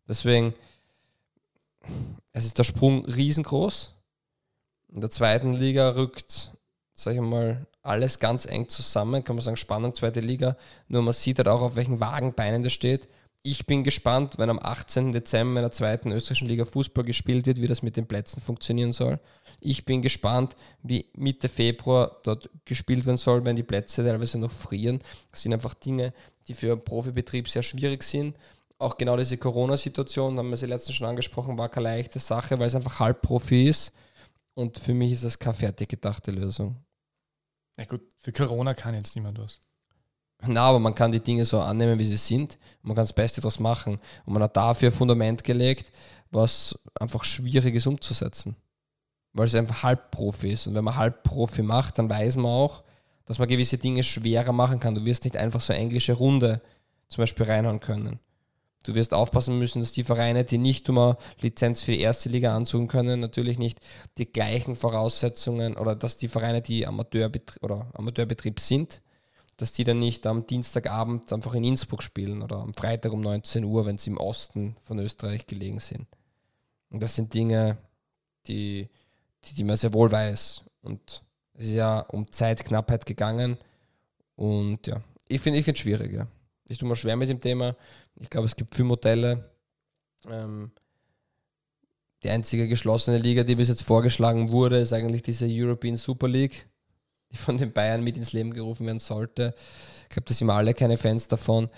[0.06, 0.54] Deswegen,
[2.32, 3.94] es ist der Sprung riesengroß.
[4.90, 6.52] In der zweiten Liga rückt,
[6.98, 9.22] sag ich mal, alles ganz eng zusammen.
[9.22, 10.56] Kann man sagen, Spannung zweite Liga.
[10.88, 13.08] Nur man sieht halt auch, auf welchen Wagenbeinen das steht.
[13.42, 15.12] Ich bin gespannt, wenn am 18.
[15.12, 18.92] Dezember in der zweiten österreichischen Liga Fußball gespielt wird, wie das mit den Plätzen funktionieren
[18.92, 19.20] soll.
[19.60, 24.50] Ich bin gespannt, wie Mitte Februar dort gespielt werden soll, wenn die Plätze teilweise noch
[24.50, 24.98] frieren.
[25.30, 26.12] Das sind einfach Dinge,
[26.48, 28.36] die für einen Profibetrieb sehr schwierig sind.
[28.78, 32.66] Auch genau diese Corona-Situation, haben wir sie letztens schon angesprochen, war keine leichte Sache, weil
[32.66, 33.92] es einfach Halbprofi ist.
[34.54, 36.76] Und für mich ist das keine fertig gedachte Lösung.
[37.78, 39.58] Ja gut, für Corona kann jetzt niemand was.
[40.46, 42.58] Na, aber man kann die Dinge so annehmen, wie sie sind.
[42.82, 43.98] Man kann das Beste daraus machen.
[44.24, 45.92] Und man hat dafür ein Fundament gelegt,
[46.30, 48.56] was einfach schwierig ist umzusetzen.
[49.32, 50.66] Weil es einfach Halbprofi ist.
[50.66, 52.82] Und wenn man Halbprofi macht, dann weiß man auch,
[53.26, 54.94] dass man gewisse Dinge schwerer machen kann.
[54.94, 56.60] Du wirst nicht einfach so englische Runde
[57.08, 58.20] zum Beispiel reinhauen können.
[58.84, 62.54] Du wirst aufpassen müssen, dass die Vereine, die nicht eine Lizenz für die erste Liga
[62.56, 63.80] ansuchen können, natürlich nicht
[64.18, 69.02] die gleichen Voraussetzungen oder dass die Vereine, die Amateurbetrieb, oder Amateurbetrieb sind,
[69.56, 73.64] dass die dann nicht am Dienstagabend einfach in Innsbruck spielen oder am Freitag um 19
[73.64, 76.06] Uhr, wenn sie im Osten von Österreich gelegen sind.
[76.90, 77.76] Und das sind Dinge,
[78.46, 78.88] die,
[79.44, 80.62] die, die man sehr wohl weiß.
[80.82, 81.22] Und
[81.54, 83.58] es ist ja um Zeitknappheit gegangen.
[84.36, 86.12] Und ja, ich finde es schwierig.
[86.12, 86.28] Ja.
[86.68, 87.76] Ich tue mir schwer mit dem Thema.
[88.20, 89.50] Ich glaube, es gibt viele Modelle.
[90.28, 90.72] Ähm,
[92.22, 96.68] die einzige geschlossene Liga, die bis jetzt vorgeschlagen wurde, ist eigentlich diese European Super League,
[97.30, 99.54] die von den Bayern mit ins Leben gerufen werden sollte.
[100.04, 101.68] Ich glaube, da sind wir alle keine Fans davon.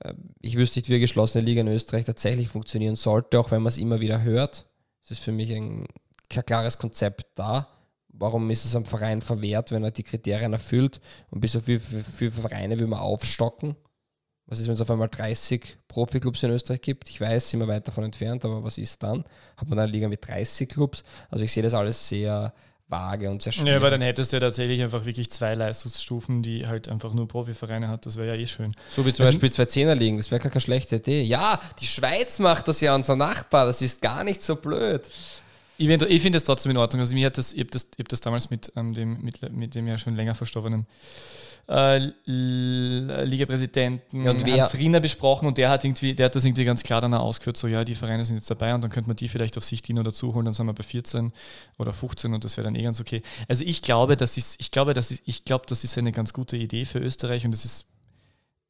[0.00, 3.62] Äh, Ich wüsste nicht, wie eine geschlossene Liga in Österreich tatsächlich funktionieren sollte, auch wenn
[3.62, 4.66] man es immer wieder hört.
[5.04, 5.86] Es ist für mich ein,
[6.28, 7.68] kein klares Konzept da.
[8.08, 11.00] Warum ist es einem Verein verwehrt, wenn er die Kriterien erfüllt?
[11.30, 13.76] Und bis auf wie viele Vereine will man aufstocken?
[14.46, 17.08] Was ist, wenn es auf einmal 30 Profiklubs in Österreich gibt?
[17.08, 19.24] Ich weiß, sind wir weit davon entfernt, aber was ist dann?
[19.56, 21.04] Hat man dann eine Liga mit 30 Clubs?
[21.30, 22.52] Also ich sehe das alles sehr
[22.88, 23.70] vage und sehr schwierig.
[23.70, 27.26] Ja, aber dann hättest du ja tatsächlich einfach wirklich zwei Leistungsstufen, die halt einfach nur
[27.28, 28.04] Profivereine hat.
[28.04, 28.74] Das wäre ja eh schön.
[28.90, 31.22] So wie zum Also- Beispiel zwei Zehner liegen, das wäre gar keine schlechte Idee.
[31.22, 35.08] Ja, die Schweiz macht das ja, unser Nachbar, das ist gar nicht so blöd.
[35.78, 37.00] Ich finde ich find das trotzdem in Ordnung.
[37.00, 39.40] Also mir hat das, ich habe das, ich hab das damals mit, ähm, dem, mit,
[39.52, 40.86] mit dem ja schon länger verstorbenen
[41.68, 46.82] äh, Ligapräsidenten Ja, Hans Riener besprochen und der hat irgendwie, der hat das irgendwie ganz
[46.82, 49.16] klar dann auch ausgeführt, so ja, die Vereine sind jetzt dabei und dann könnte man
[49.16, 51.32] die vielleicht auf sich dienen dazu holen, dann sind wir bei 14
[51.78, 53.22] oder 15 und das wäre dann eh ganz okay.
[53.48, 56.32] Also ich glaube, das ist, ich glaube, das ist, ich glaube, das ist eine ganz
[56.32, 57.86] gute Idee für Österreich und es ist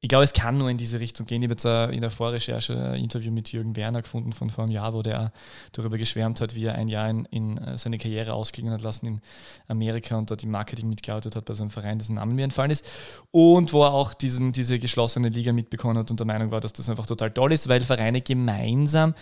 [0.04, 1.42] ich glaube, es kann nur in diese Richtung gehen.
[1.42, 4.64] Ich habe jetzt äh, in der Vorrecherche ein Interview mit Jürgen Werner gefunden von vor
[4.64, 5.32] einem Jahr, wo der
[5.70, 9.06] darüber geschwärmt hat, wie er ein Jahr in, in äh, seine Karriere ausklingen hat lassen
[9.06, 9.20] in
[9.68, 12.72] Amerika und dort im Marketing mitgearbeitet hat bei so einem Verein, dessen Namen mir entfallen
[12.72, 12.84] ist.
[13.30, 16.72] Und wo er auch diesen, diese geschlossene Liga mitbekommen hat und der Meinung war, dass
[16.72, 19.14] das einfach total toll ist, weil Vereine gemeinsam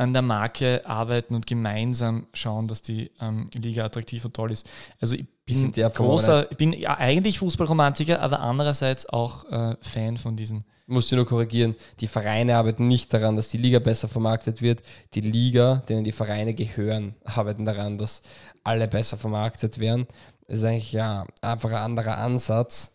[0.00, 4.66] an der Marke arbeiten und gemeinsam schauen, dass die ähm, Liga attraktiv und toll ist.
[4.98, 10.36] Also ich bin großer, ich bin ja eigentlich Fußballromantiker, aber andererseits auch äh, Fan von
[10.36, 10.64] diesen.
[10.86, 14.62] Ich muss dir nur korrigieren, die Vereine arbeiten nicht daran, dass die Liga besser vermarktet
[14.62, 14.82] wird.
[15.12, 18.22] Die Liga, denen die Vereine gehören, arbeiten daran, dass
[18.64, 20.06] alle besser vermarktet werden.
[20.46, 22.92] Das ist eigentlich ja einfach ein anderer Ansatz.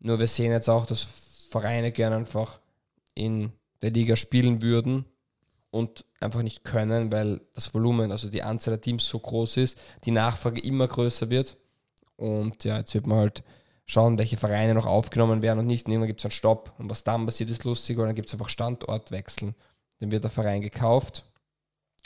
[0.00, 1.08] Nur wir sehen jetzt auch, dass
[1.50, 2.60] Vereine gerne einfach
[3.14, 5.06] in der Liga spielen würden
[5.72, 9.78] und einfach nicht können, weil das Volumen, also die Anzahl der Teams so groß ist,
[10.04, 11.56] die Nachfrage immer größer wird.
[12.16, 13.42] Und ja, jetzt wird man halt
[13.86, 15.86] schauen, welche Vereine noch aufgenommen werden und nicht.
[15.86, 16.74] Und irgendwann gibt es einen Stopp.
[16.78, 19.54] Und was dann passiert, ist lustig, weil dann gibt es einfach Standortwechseln.
[19.98, 21.24] Dann wird der Verein gekauft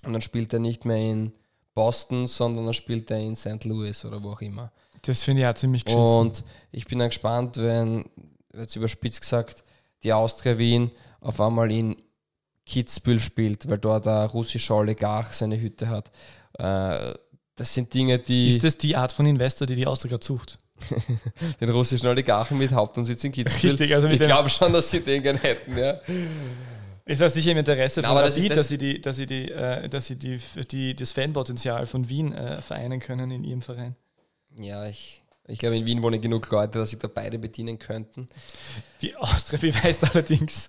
[0.05, 1.33] und dann spielt er nicht mehr in
[1.75, 3.65] Boston, sondern dann spielt er in St.
[3.65, 4.71] Louis oder wo auch immer.
[5.03, 6.21] Das finde ich auch ziemlich geschissen.
[6.21, 8.09] Und ich bin dann gespannt, wenn,
[8.55, 9.65] jetzt überspitzt gesagt,
[10.05, 11.97] die Austria Wien auf einmal in
[12.67, 16.11] Kitzbühel spielt, weil dort ein russischer Oligarch seine Hütte hat.
[16.59, 17.15] Äh,
[17.55, 20.59] das sind Dinge, die ist das die Art von Investor, die die Austria gerade sucht?
[21.61, 23.71] den russischen Oligarchen mit Hauptansitz in Kitzbühel.
[23.71, 26.01] Richtig, also ich glaube schon, dass sie den gerne hätten, ja.
[27.07, 29.17] Ist das sicher im Interesse von aber das Rapid, ist dass das- sie, die, dass
[29.17, 30.39] sie, die, äh, dass sie die,
[30.71, 33.95] die, das Fanpotenzial von Wien äh, vereinen können in ihrem Verein?
[34.59, 38.27] Ja, ich, ich glaube, in Wien wohnen genug Leute, dass sie da beide bedienen könnten.
[39.01, 40.69] Die Austria beweist allerdings.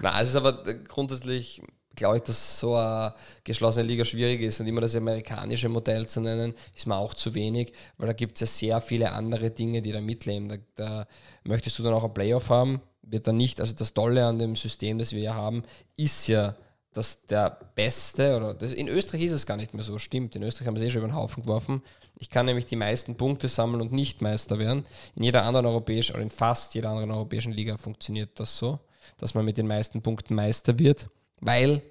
[0.00, 1.62] Na, es ist aber grundsätzlich
[1.96, 6.20] glaube ich, dass so eine geschlossene Liga schwierig ist und immer das amerikanische Modell zu
[6.20, 9.82] nennen, ist mir auch zu wenig, weil da gibt es ja sehr viele andere Dinge,
[9.82, 10.48] die da mitleben.
[10.48, 11.06] Da, da,
[11.42, 14.56] möchtest du dann auch ein Playoff haben, wird dann nicht, also das Tolle an dem
[14.56, 15.62] System, das wir hier haben,
[15.96, 16.54] ist ja,
[16.96, 20.42] dass der Beste, oder das, in Österreich ist es gar nicht mehr so, stimmt, in
[20.42, 21.82] Österreich haben es eh schon über den Haufen geworfen.
[22.18, 24.86] Ich kann nämlich die meisten Punkte sammeln und nicht Meister werden.
[25.14, 28.80] In jeder anderen europäischen, oder in fast jeder anderen europäischen Liga funktioniert das so,
[29.18, 31.08] dass man mit den meisten Punkten Meister wird
[31.40, 31.82] weil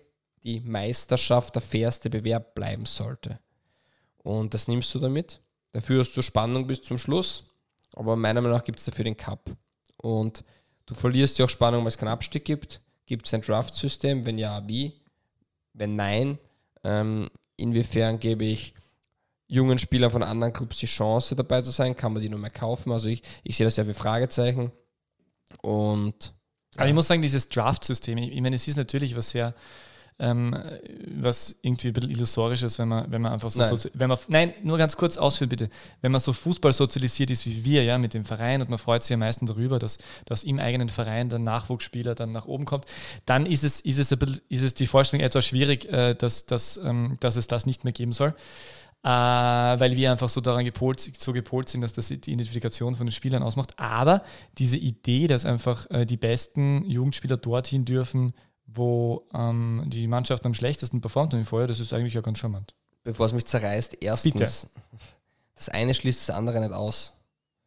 [0.44, 3.40] die Meisterschaft der fairste Bewerb bleiben sollte.
[4.24, 5.42] Und das nimmst du damit.
[5.72, 7.46] Dafür hast du Spannung bis zum Schluss,
[7.94, 9.52] aber meiner Meinung nach gibt es dafür den Cup.
[9.98, 10.44] Und
[10.86, 12.82] du verlierst ja auch Spannung, weil es keinen Abstieg gibt.
[13.06, 14.26] Gibt es ein Draft-System?
[14.26, 14.94] Wenn ja, wie?
[15.74, 16.40] Wenn nein,
[16.84, 18.74] ähm, inwiefern gebe ich
[19.48, 21.96] jungen Spielern von anderen Clubs die Chance dabei zu sein?
[21.96, 22.92] Kann man die nur mehr kaufen?
[22.92, 24.72] Also ich, ich sehe da sehr viele Fragezeichen.
[25.62, 26.34] Und
[26.78, 29.54] aber ich muss sagen, dieses Draft-System, ich, meine, es ist natürlich was sehr,
[30.18, 30.56] ähm,
[31.20, 33.76] was irgendwie ein bisschen illusorisches, wenn man, wenn man einfach so, nein.
[33.76, 35.70] so, wenn man, nein, nur ganz kurz ausführen bitte,
[36.02, 39.04] wenn man so Fußball sozialisiert ist wie wir, ja, mit dem Verein und man freut
[39.04, 42.86] sich am meisten darüber, dass, dass im eigenen Verein der Nachwuchsspieler dann nach oben kommt,
[43.26, 46.46] dann ist es, ist es, ein bisschen, ist es die Vorstellung etwas schwierig, äh, dass,
[46.46, 48.34] dass, ähm, dass es das nicht mehr geben soll
[49.06, 53.06] äh, weil wir einfach so daran gepolt, so gepolt sind, dass das die Identifikation von
[53.06, 53.78] den Spielern ausmacht.
[53.78, 54.24] Aber
[54.58, 58.34] diese Idee, dass einfach äh, die besten Jugendspieler dorthin dürfen,
[58.68, 62.74] wo ähm, die Mannschaft am schlechtesten performt haben vorher, das ist eigentlich ja ganz charmant.
[63.04, 64.82] Bevor es mich zerreißt, erstens, Bitte.
[65.56, 67.14] das eine schließt das andere nicht aus.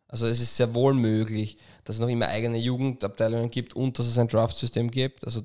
[0.09, 4.07] Also es ist sehr wohl möglich, dass es noch immer eigene Jugendabteilungen gibt und dass
[4.07, 5.25] es ein Draft-System gibt.
[5.25, 5.43] Also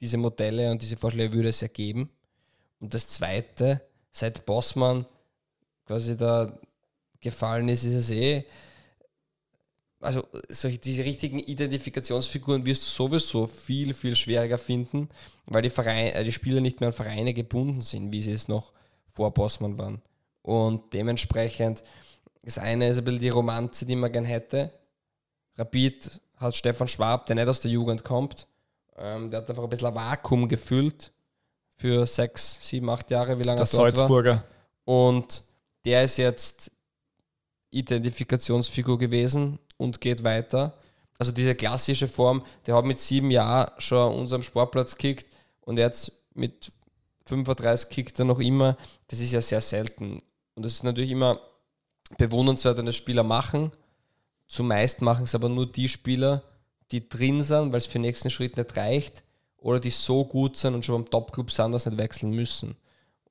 [0.00, 2.10] diese Modelle und diese Vorschläge würde es ja geben.
[2.80, 3.80] Und das Zweite,
[4.12, 5.06] seit Bossmann
[5.86, 6.58] quasi da
[7.20, 8.44] gefallen ist, ist es eh.
[10.04, 15.08] Also solche, diese richtigen Identifikationsfiguren wirst du sowieso viel, viel schwieriger finden,
[15.46, 18.46] weil die, Vereine, äh, die Spieler nicht mehr an Vereine gebunden sind, wie sie es
[18.46, 18.72] noch
[19.10, 20.02] vor Bossmann waren.
[20.42, 21.82] Und dementsprechend,
[22.42, 24.72] das eine ist ein bisschen die Romanze, die man gern hätte.
[25.56, 28.46] Rapid hat Stefan Schwab, der nicht aus der Jugend kommt.
[28.96, 31.12] Ähm, der hat einfach ein bisschen ein Vakuum gefüllt
[31.76, 34.44] für sechs, sieben, acht Jahre, wie lange er dort Salzburger.
[34.84, 35.04] war.
[35.12, 35.42] Und
[35.84, 36.70] der ist jetzt
[37.70, 40.74] Identifikationsfigur gewesen und geht weiter.
[41.18, 45.26] Also diese klassische Form, der hat mit sieben Jahren schon unserem Sportplatz kickt
[45.60, 46.72] und jetzt mit
[47.26, 48.76] 35 kickt er noch immer.
[49.08, 50.18] Das ist ja sehr selten.
[50.54, 51.40] Und das ist natürlich immer
[52.18, 53.70] bewundernswert, wenn das Spieler machen.
[54.46, 56.42] Zumeist machen es aber nur die Spieler,
[56.92, 59.24] die drin sind, weil es für den nächsten Schritt nicht reicht,
[59.56, 62.76] oder die so gut sind und schon beim Top-Club sind, dass sie nicht wechseln müssen.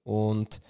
[0.04, 0.62] Und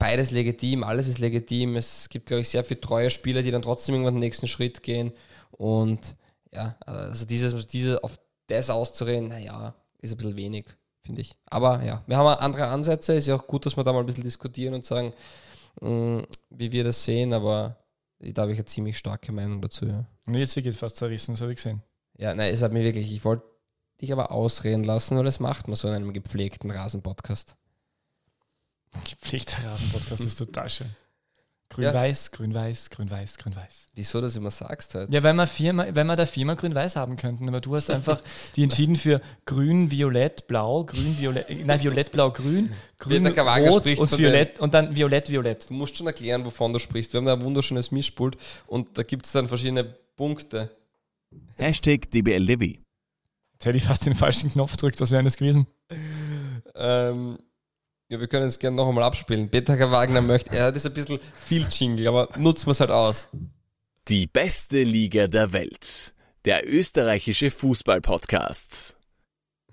[0.00, 1.76] beides legitim, alles ist legitim.
[1.76, 4.82] Es gibt, glaube ich, sehr viele treue Spieler, die dann trotzdem irgendwann den nächsten Schritt
[4.82, 5.12] gehen.
[5.52, 6.16] Und
[6.50, 10.66] ja, also dieses, diese, auf das auszureden, naja, ist ein bisschen wenig,
[11.04, 11.36] finde ich.
[11.46, 13.14] Aber ja, wir haben andere Ansätze.
[13.14, 15.12] Ist ja auch gut, dass wir da mal ein bisschen diskutieren und sagen,
[15.80, 17.76] mh, mm, wie wir das sehen, aber
[18.18, 19.86] da habe ich eine ziemlich starke Meinung dazu.
[19.86, 20.06] Ja.
[20.26, 21.82] Und jetzt wird fast zerrissen, das habe ich gesehen.
[22.18, 23.44] Ja, nein, es hat mir wirklich, ich wollte
[24.00, 27.56] dich aber ausreden lassen, weil das macht man so in einem gepflegten Rasenpodcast.
[29.08, 30.88] Gepflegter Rasenpodcast ist total schön.
[31.70, 32.36] Grün-Weiß, ja.
[32.36, 33.86] Grün-Weiß, Grün-Weiß, Grün-Weiß.
[33.94, 35.12] Wieso das immer sagst halt?
[35.12, 38.20] Ja, weil wir, Firma, weil wir da viermal Grün-Weiß haben könnten, aber du hast einfach
[38.56, 44.18] die entschieden für Grün, Violett, Blau, Grün, Violett, nein, Violett, Blau, Grün, Grün, Rot und
[44.18, 45.70] Violett und dann Violett, Violett.
[45.70, 47.12] Du musst schon erklären, wovon du sprichst.
[47.12, 48.36] Wir haben da ein wunderschönes Mischpult
[48.66, 49.84] und da gibt es dann verschiedene
[50.16, 50.70] Punkte.
[51.54, 52.80] Hashtag DBLDevi.
[53.52, 55.68] Jetzt hätte ich fast den falschen Knopf gedrückt, was wäre das gewesen?
[56.74, 57.38] ähm,
[58.10, 59.48] ja, wir können es gerne noch einmal abspielen.
[59.48, 62.90] Peter Wagner möchte, er hat ist ein bisschen viel Jingle, aber nutzen wir es halt
[62.90, 63.28] aus.
[64.08, 66.12] Die beste Liga der Welt.
[66.44, 68.96] Der österreichische Fußball-Podcast.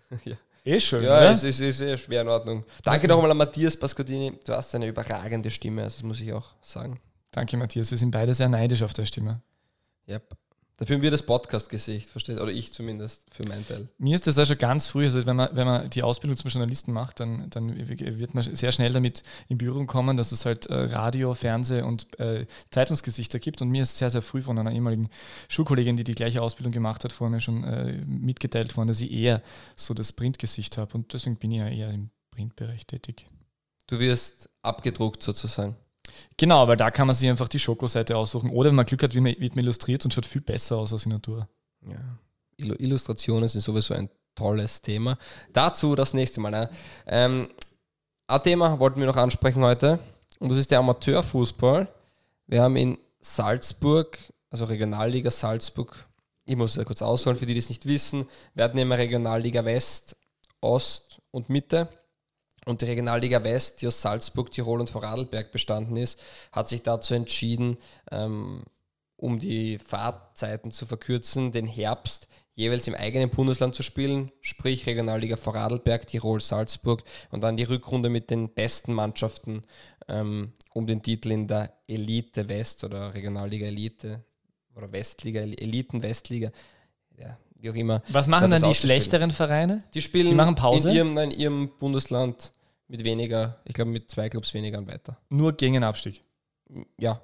[0.25, 0.35] ja.
[0.63, 1.31] Eh schön, Ja, oder?
[1.31, 2.65] es ist, ist eh schwer in Ordnung.
[2.83, 4.38] Danke nochmal an Matthias Pascodini.
[4.45, 6.99] Du hast eine überragende Stimme, also das muss ich auch sagen.
[7.31, 7.89] Danke, Matthias.
[7.89, 9.41] Wir sind beide sehr neidisch auf der Stimme.
[10.07, 10.38] Yep.
[10.78, 12.39] Dafür haben wir das Podcast-Gesicht, versteht?
[12.39, 13.88] Oder ich zumindest, für meinen Teil.
[13.97, 16.51] Mir ist das auch schon ganz früh, also wenn man, wenn man die Ausbildung zum
[16.51, 20.67] Journalisten macht, dann, dann wird man sehr schnell damit in Berührung kommen, dass es halt
[20.67, 23.63] äh, Radio, Fernseh und äh, Zeitungsgesichter gibt.
[23.63, 25.09] Und mir ist sehr, sehr früh von einer ehemaligen
[25.49, 29.11] Schulkollegin, die die gleiche Ausbildung gemacht hat, vor mir schon äh, mitgeteilt worden, dass ich
[29.11, 29.41] eher
[29.75, 30.93] so das Printgesicht habe.
[30.93, 33.25] Und deswegen bin ich ja eher im Printbereich tätig.
[33.88, 35.75] Du wirst abgedruckt sozusagen.
[36.37, 38.49] Genau, weil da kann man sich einfach die Schokoseite aussuchen.
[38.49, 39.23] Oder wenn man Glück hat, wird
[39.55, 41.47] man illustriert und schaut viel besser aus als in Natur.
[41.85, 42.17] Ja.
[42.57, 45.17] Illustrationen sind sowieso ein tolles Thema.
[45.53, 46.51] Dazu das nächste Mal.
[46.51, 46.69] Ne?
[47.05, 47.49] Ähm,
[48.27, 49.99] ein Thema wollten wir noch ansprechen heute
[50.39, 51.87] und das ist der Amateurfußball.
[52.45, 54.17] Wir haben in Salzburg,
[54.49, 56.05] also Regionalliga Salzburg,
[56.45, 59.65] ich muss ja kurz ausholen, für die, die es nicht wissen, wir hatten immer Regionalliga
[59.65, 60.15] West,
[60.61, 61.89] Ost und Mitte.
[62.68, 66.20] Und die Regionalliga West, die aus Salzburg, Tirol und Vorarlberg bestanden ist,
[66.51, 67.78] hat sich dazu entschieden,
[68.11, 68.63] ähm,
[69.15, 75.38] um die Fahrzeiten zu verkürzen, den Herbst jeweils im eigenen Bundesland zu spielen, sprich Regionalliga
[75.38, 79.61] Vorarlberg, Tirol, Salzburg und dann die Rückrunde mit den besten Mannschaften
[80.09, 84.26] ähm, um den Titel in der Elite West oder Regionalliga Elite
[84.76, 86.51] oder Westliga, Eliten Westliga,
[87.18, 88.03] ja, wie auch immer.
[88.09, 89.84] Was machen dann die schlechteren Vereine?
[89.93, 90.89] Die spielen die machen Pause?
[90.89, 92.51] In, ihrem, in ihrem Bundesland
[92.88, 95.17] mit weniger, ich glaube mit zwei Clubs weniger und weiter.
[95.29, 96.23] Nur gegen den Abstieg?
[96.97, 97.21] Ja.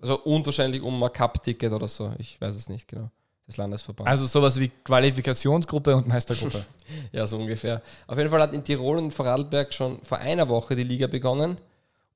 [0.00, 3.10] Also unwahrscheinlich um ein Cup-Ticket oder so, ich weiß es nicht genau
[3.46, 4.10] des Landesverbands.
[4.10, 6.64] Also sowas wie Qualifikationsgruppe und Meistergruppe.
[7.12, 7.80] ja, so ungefähr.
[8.06, 11.56] Auf jeden Fall hat in Tirol und Vorarlberg schon vor einer Woche die Liga begonnen.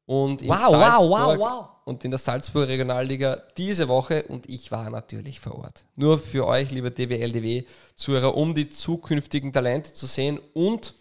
[0.06, 1.68] Und in wow, Salzburg wow, wow.
[1.84, 5.84] Und in der Salzburger Regionalliga diese Woche und ich war natürlich vor Ort.
[5.94, 10.94] Nur für euch, liebe DWLDW-Zuhörer, um die zukünftigen Talente zu sehen und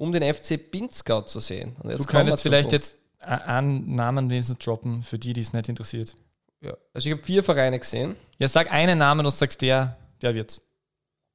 [0.00, 1.76] um den FC Pinzgau zu sehen.
[1.82, 6.16] du könntest vielleicht jetzt einen Namen wenigstens droppen, für die, die es nicht interessiert.
[6.62, 6.74] Ja.
[6.94, 8.16] Also ich habe vier Vereine gesehen.
[8.38, 10.62] Ja, sag einen Namen und sagst der, der wird's.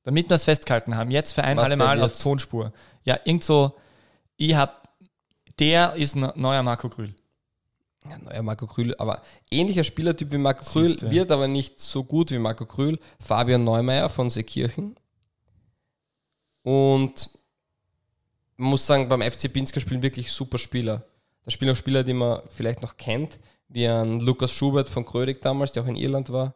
[0.02, 1.12] Damit wir das festgehalten haben.
[1.12, 2.74] Jetzt für ein, alle Mal auf Tonspur.
[3.04, 3.76] Ja, irgend so,
[4.36, 4.90] ich hab,
[5.60, 7.14] der ist ein neuer Marco Grühl.
[8.10, 12.32] Ja, neuer Marco Grühl, aber ähnlicher Spielertyp wie Marco Grühl, wird aber nicht so gut
[12.32, 12.98] wie Marco Grühl.
[13.20, 14.96] Fabian Neumeier von Seekirchen.
[16.64, 17.30] Und
[18.58, 21.04] man muss sagen, beim FC Pinsker spielen wirklich super Spieler.
[21.44, 25.42] Da spielen auch Spieler, die man vielleicht noch kennt wie ein Lukas Schubert von Krödig
[25.42, 26.54] damals, der auch in Irland war.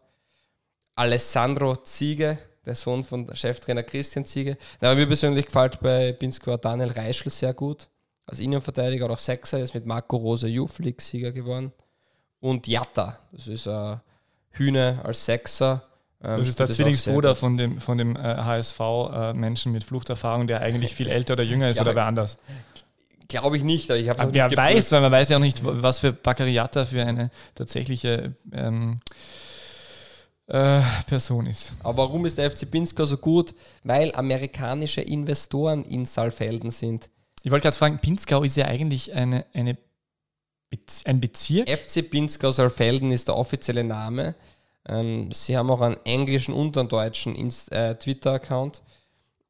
[0.95, 4.57] Alessandro Ziege, der Sohn von Cheftrainer Christian Ziege.
[4.79, 7.87] Aber mir persönlich gefällt bei Pinsko Daniel Reischl sehr gut.
[8.25, 11.73] Als Innenverteidiger, auch Sechser, ist mit Marco Youth League Sieger geworden.
[12.39, 14.01] Und Jatta, das ist ein
[14.51, 15.83] Hühne als Sechser.
[16.21, 20.61] Ähm, das ist der Zwillingsbruder von dem, von dem äh, HSV-Menschen äh, mit Fluchterfahrung, der
[20.61, 22.37] eigentlich viel älter oder jünger ist ja, oder wer anders.
[23.27, 25.61] Glaube ich nicht, aber ich habe es Wer weiß, weil man weiß ja auch nicht,
[25.63, 28.99] was für Baccariata für eine tatsächliche ähm,
[30.47, 31.73] äh, Person ist.
[31.83, 33.53] Aber warum ist der FC Pinsker so gut?
[33.83, 37.11] Weil amerikanische Investoren in Saalfelden sind.
[37.43, 39.77] Ich wollte gerade fragen, Pinskau ist ja eigentlich eine, eine
[40.71, 41.69] Bez ein Bezirk?
[41.69, 44.35] FC Pinskau Saalfelden ist der offizielle Name.
[44.89, 47.35] Ähm, sie haben auch einen englischen und einen deutschen
[47.71, 48.81] äh, Twitter-Account.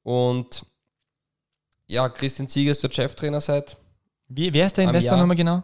[0.03, 0.65] Und
[1.87, 3.77] ja, Christian Zieger ist der Cheftrainer seit.
[4.27, 5.63] Wie, wer ist der Investor nochmal genau?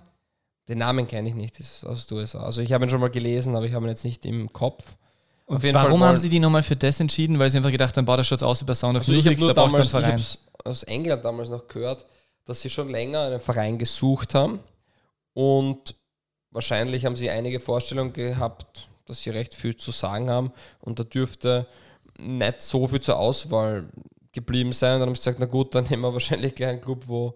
[0.68, 2.40] Den Namen kenne ich nicht, das ist aus den USA.
[2.40, 4.96] Also ich habe ihn schon mal gelesen, aber ich habe ihn jetzt nicht im Kopf.
[5.46, 7.38] Und warum haben Sie die nochmal für das entschieden?
[7.38, 9.40] Weil Sie einfach gedacht haben, boah, das schaut aus über Sound of also Music, ich
[9.40, 10.18] nur da damals, Verein.
[10.18, 12.06] Ich aus England damals noch gehört,
[12.46, 14.60] dass sie schon länger einen Verein gesucht haben
[15.34, 15.96] und
[16.52, 21.04] wahrscheinlich haben sie einige Vorstellungen gehabt, dass sie recht viel zu sagen haben und da
[21.04, 21.68] dürfte
[22.18, 23.90] nicht so viel zur Auswahl
[24.32, 24.96] geblieben sein.
[24.96, 27.36] Und dann haben sie gesagt, na gut, dann nehmen wir wahrscheinlich gleich einen Club, wo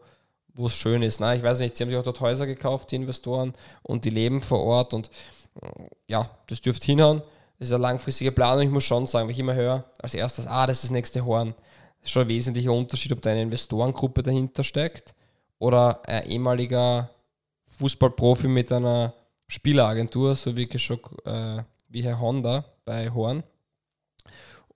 [0.60, 1.20] wo es schön ist.
[1.20, 4.10] Na, ich weiß nicht, sie haben sich auch dort Häuser gekauft, die Investoren, und die
[4.10, 4.94] leben vor Ort.
[4.94, 5.10] Und
[6.08, 7.22] ja, das dürfte hinhauen.
[7.58, 8.64] Das ist eine langfristige Planung.
[8.64, 11.26] Ich muss schon sagen, wenn ich immer höre, als erstes, ah, das ist das nächste
[11.26, 11.56] Horn.
[12.00, 15.16] Das ist schon ein wesentlicher Unterschied, ob da eine Investorengruppe dahinter steckt
[15.60, 17.10] oder ein ehemaliger
[17.78, 19.14] Fußballprofi mit einer
[19.50, 23.43] Spieleragentur, so wie, äh, wie Herr Honda bei Horn.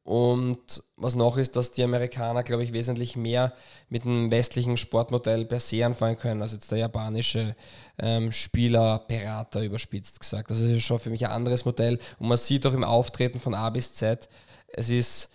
[0.03, 3.53] Und was noch ist, dass die Amerikaner, glaube ich, wesentlich mehr
[3.87, 7.55] mit dem westlichen Sportmodell per se anfangen können, als jetzt der japanische
[7.99, 10.49] ähm, Spielerberater überspitzt gesagt.
[10.49, 11.99] Also das ist schon für mich ein anderes Modell.
[12.19, 14.27] Und man sieht auch im Auftreten von A bis Z,
[14.67, 15.29] es ist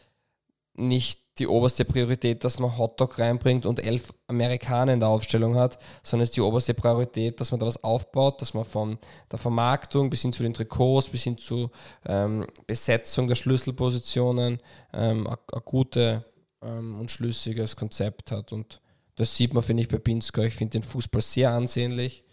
[0.75, 5.79] nicht die oberste Priorität, dass man Hotdog reinbringt und elf Amerikaner in der Aufstellung hat,
[6.03, 8.99] sondern es ist die oberste Priorität, dass man da was aufbaut, dass man von
[9.31, 11.71] der Vermarktung bis hin zu den Trikots, bis hin zur
[12.07, 14.59] ähm, Besetzung der Schlüsselpositionen
[14.93, 16.21] ähm, ein gutes
[16.63, 18.53] ähm, und schlüssiges Konzept hat.
[18.53, 18.81] Und
[19.17, 20.45] das sieht man, finde ich, bei Pinsker.
[20.45, 22.25] Ich finde den Fußball sehr ansehnlich.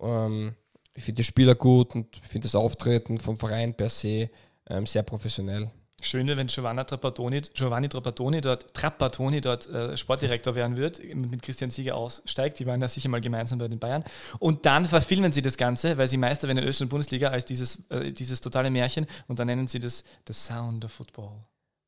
[0.00, 0.54] Ähm,
[0.94, 4.30] ich finde die Spieler gut und finde das Auftreten vom Verein per se
[4.68, 5.70] ähm, sehr professionell.
[6.04, 11.70] Schöne, wenn Giovanna Trapattoni, Giovanni Trapattoni dort, Trapattoni dort äh, Sportdirektor werden wird, mit Christian
[11.70, 12.58] Sieger aussteigt.
[12.58, 14.04] Die waren ja sicher mal gemeinsam bei den Bayern.
[14.38, 17.44] Und dann verfilmen sie das Ganze, weil sie Meister werden in der österreichischen Bundesliga als
[17.44, 21.44] dieses, äh, dieses totale Märchen und dann nennen sie das The Sound of Football.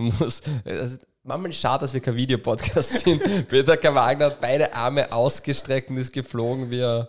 [1.23, 3.23] Manchmal schade, dass wir kein Videopodcast sind.
[3.49, 3.95] Peter K.
[3.95, 7.07] Wagner hat beide Arme ausgestreckt und ist geflogen wie ein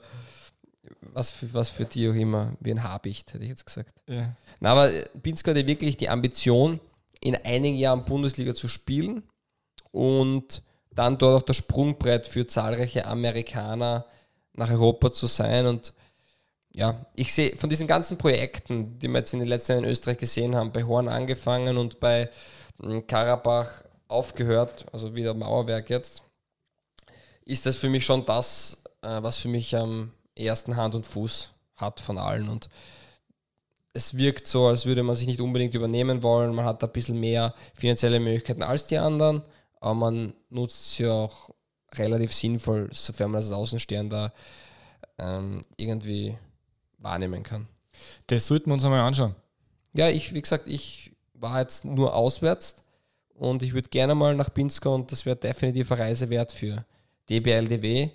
[1.02, 3.94] was für, was für die auch immer, wie ein Habicht, hätte ich jetzt gesagt.
[4.08, 4.36] Ja.
[4.60, 4.90] Na, aber
[5.22, 6.80] Pinsko hatte wirklich die Ambition,
[7.22, 9.24] in einigen Jahren Bundesliga zu spielen
[9.92, 14.06] und dann dort auch das Sprungbrett für zahlreiche Amerikaner
[14.54, 15.66] nach Europa zu sein.
[15.66, 15.94] Und
[16.72, 19.92] ja, ich sehe von diesen ganzen Projekten, die wir jetzt in den letzten Jahren in
[19.92, 22.30] Österreich gesehen haben, bei Horn angefangen und bei
[22.82, 26.24] hm, Karabach aufgehört, also wieder Mauerwerk jetzt,
[27.46, 31.52] ist das für mich schon das, äh, was für mich am ersten Hand und Fuß
[31.76, 32.50] hat von allen.
[32.50, 32.70] Und
[33.94, 36.54] es wirkt so, als würde man sich nicht unbedingt übernehmen wollen.
[36.54, 39.42] Man hat ein bisschen mehr finanzielle Möglichkeiten als die anderen,
[39.80, 41.50] aber man nutzt sie auch
[41.94, 44.34] relativ sinnvoll, sofern man das als Außenstehender
[45.18, 46.38] ähm, irgendwie
[47.00, 47.68] wahrnehmen kann.
[48.28, 49.36] Das sollten wir uns einmal anschauen.
[49.94, 52.76] Ja, ich, wie gesagt, ich war jetzt nur auswärts
[53.34, 56.86] und ich würde gerne mal nach Pinsker und das wäre definitiv eine Reise wert für
[57.30, 58.10] DBLDW.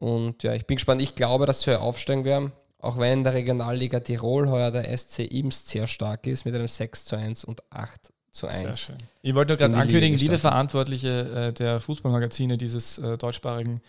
[0.00, 1.00] Und ja, ich bin gespannt.
[1.02, 5.20] Ich glaube, dass wir aufsteigen werden, auch wenn in der Regionalliga Tirol heuer der SC
[5.20, 8.58] Imst sehr stark ist mit einem 6 zu 1 und 8 zu 1.
[8.58, 8.98] Sehr schön.
[9.20, 13.82] Ich wollte gerade ankündigen, liebe Verantwortliche äh, der Fußballmagazine dieses äh, deutschsprachigen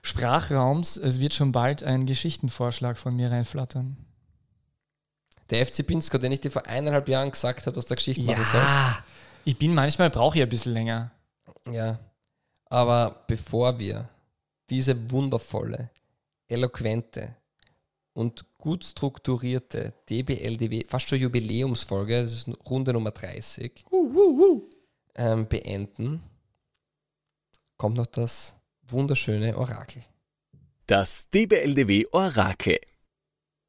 [0.00, 3.96] Sprachraums, es wird schon bald ein Geschichtenvorschlag von mir reinflattern.
[5.50, 8.36] Der FC Pinsker, den ich dir vor eineinhalb Jahren gesagt habe, dass der Geschichten ja,
[8.36, 9.02] sollst.
[9.44, 11.10] Ich bin manchmal, brauche ich ein bisschen länger.
[11.70, 11.98] Ja,
[12.66, 14.08] aber bevor wir
[14.70, 15.90] diese wundervolle,
[16.48, 17.36] eloquente
[18.12, 24.70] und gut strukturierte DBLDW, fast schon Jubiläumsfolge, das ist Runde Nummer 30, uh, uh, uh.
[25.14, 26.22] Ähm, beenden,
[27.76, 28.56] kommt noch das
[28.88, 30.02] wunderschöne Orakel.
[30.86, 32.78] Das DBLDW Orakel.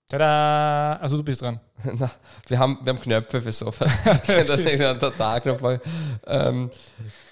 [0.08, 0.98] Tada!
[1.02, 1.60] Also du bist dran.
[1.84, 2.10] Na,
[2.48, 4.00] wir, haben, wir haben Knöpfe für sowas.
[4.28, 5.80] das ist der Tag noch
[6.26, 6.70] ähm,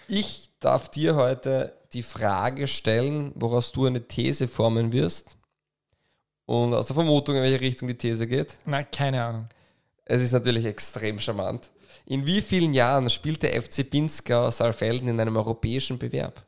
[0.07, 5.37] Ich darf dir heute die Frage stellen, woraus du eine These formen wirst.
[6.45, 8.57] Und aus der Vermutung, in welche Richtung die These geht.
[8.65, 9.49] Na, keine Ahnung.
[10.03, 11.71] Es ist natürlich extrem charmant.
[12.05, 16.45] In wie vielen Jahren spielt der FC Pinsker Saalfelden in einem europäischen Bewerb?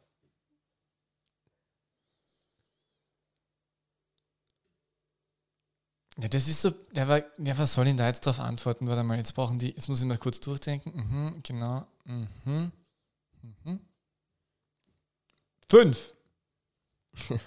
[6.19, 8.87] Ja, das ist so, der war, ja, was soll denn da jetzt darauf antworten?
[8.87, 10.91] Warte mal, jetzt brauchen die, jetzt muss ich mal kurz durchdenken.
[10.95, 11.85] Mhm, genau.
[12.05, 12.71] Mhm.
[13.63, 13.79] Mhm.
[15.69, 16.13] Fünf.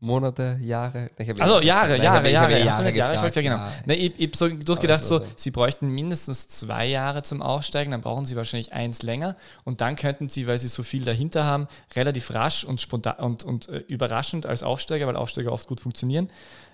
[0.00, 1.10] Monate, Jahre.
[1.40, 3.58] Also Jahre, Jahre, Jahre, Jahre, Jahre, Jahre gefragt, ja genau.
[3.84, 8.00] Ne, ich ich habe so durchgedacht, so, sie bräuchten mindestens zwei Jahre zum Aufsteigen, dann
[8.00, 11.66] brauchen sie wahrscheinlich eins länger und dann könnten sie, weil sie so viel dahinter haben,
[11.96, 16.30] relativ rasch und spontan und, und äh, überraschend als Aufsteiger, weil Aufsteiger oft gut funktionieren,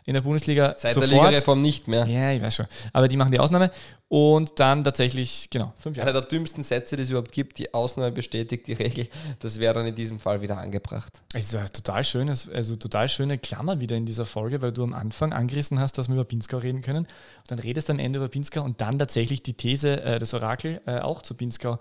[0.06, 0.74] in der Bundesliga.
[0.76, 1.10] Seit sofort.
[1.10, 2.06] der Ligareform nicht mehr.
[2.06, 2.66] Ja, ich weiß schon.
[2.92, 3.70] Aber die machen die Ausnahme.
[4.08, 6.10] Und dann tatsächlich, genau, fünf Jahre.
[6.10, 9.08] Einer der dümmsten Sätze, die es überhaupt gibt, die Ausnahme bestätigt die Regel.
[9.40, 11.22] Das wäre dann in diesem Fall wieder angebracht.
[11.32, 14.84] Es ist ja total schönes, also total schöne Klammer wieder in dieser Folge, weil du
[14.84, 17.06] am Anfang angerissen hast, dass wir über Pinskau reden können.
[17.06, 20.34] Und dann redest du am Ende über Pinskau und dann tatsächlich die These äh, des
[20.34, 21.78] Orakel äh, auch zu Pinskau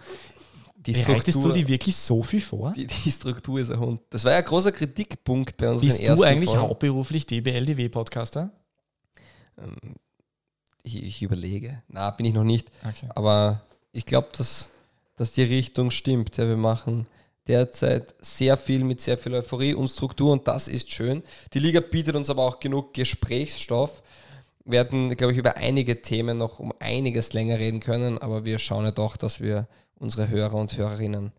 [0.86, 2.74] die Bereitest Struktur, du dir wirklich so viel vor?
[2.74, 4.02] Die, die, Struktur ist ein Hund.
[4.10, 5.82] Das war ja ein großer Kritikpunkt bei uns.
[5.82, 6.68] Bist du eigentlich Folgen.
[6.68, 8.52] hauptberuflich DBLDW-Podcaster?
[9.58, 9.96] Ähm,
[10.84, 11.82] ich, ich, überlege.
[11.88, 12.70] Na, bin ich noch nicht.
[12.84, 13.08] Okay.
[13.16, 13.62] Aber
[13.94, 14.70] ich glaube, dass,
[15.16, 16.36] dass die Richtung stimmt.
[16.38, 17.08] Ja, wir machen
[17.48, 21.24] derzeit sehr viel mit sehr viel Euphorie und Struktur und das ist schön.
[21.54, 24.02] Die Liga bietet uns aber auch genug Gesprächsstoff.
[24.66, 28.60] Wir werden, glaube ich, über einige Themen noch um einiges länger reden können, aber wir
[28.60, 29.68] schauen ja doch, dass wir
[30.04, 31.32] unsere Hörer und Hörerinnen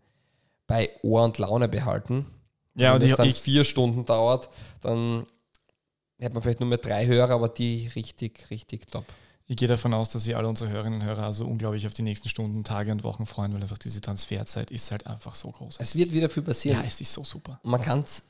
[0.67, 2.25] bei Ohr und Laune behalten.
[2.75, 4.49] Ja, Wenn und das dann vier Stunden dauert,
[4.81, 5.25] dann
[6.21, 9.05] hat man vielleicht nur mehr drei Hörer, aber die richtig, richtig top.
[9.47, 12.01] Ich gehe davon aus, dass sich alle unsere Hörerinnen und Hörer also unglaublich auf die
[12.01, 15.77] nächsten Stunden, Tage und Wochen freuen, weil einfach diese Transferzeit ist halt einfach so groß.
[15.79, 16.79] Es wird wieder viel passieren.
[16.79, 17.59] Ja, es ist so super.
[17.63, 18.23] Man kann es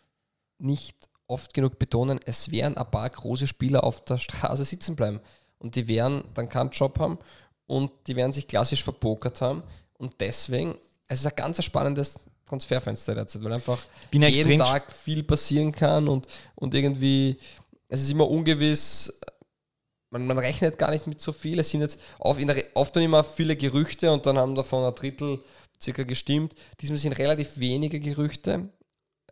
[0.58, 5.22] nicht oft genug betonen, es werden ein paar große Spieler auf der Straße sitzen bleiben.
[5.58, 7.18] Und die werden dann keinen Job haben
[7.66, 9.64] und die werden sich klassisch verpokert haben.
[9.98, 10.76] Und deswegen,
[11.08, 13.80] es ist ein ganz spannendes Transferfenster derzeit, weil einfach
[14.12, 17.40] Bin jeden Tag viel passieren kann und, und irgendwie,
[17.88, 19.12] es ist immer ungewiss,
[20.16, 21.60] man, man rechnet gar nicht mit so viel.
[21.60, 24.86] Es sind jetzt oft, in der, oft dann immer viele Gerüchte und dann haben davon
[24.86, 25.40] ein Drittel
[25.82, 26.56] circa gestimmt.
[26.80, 28.70] Diesmal sind relativ wenige Gerüchte.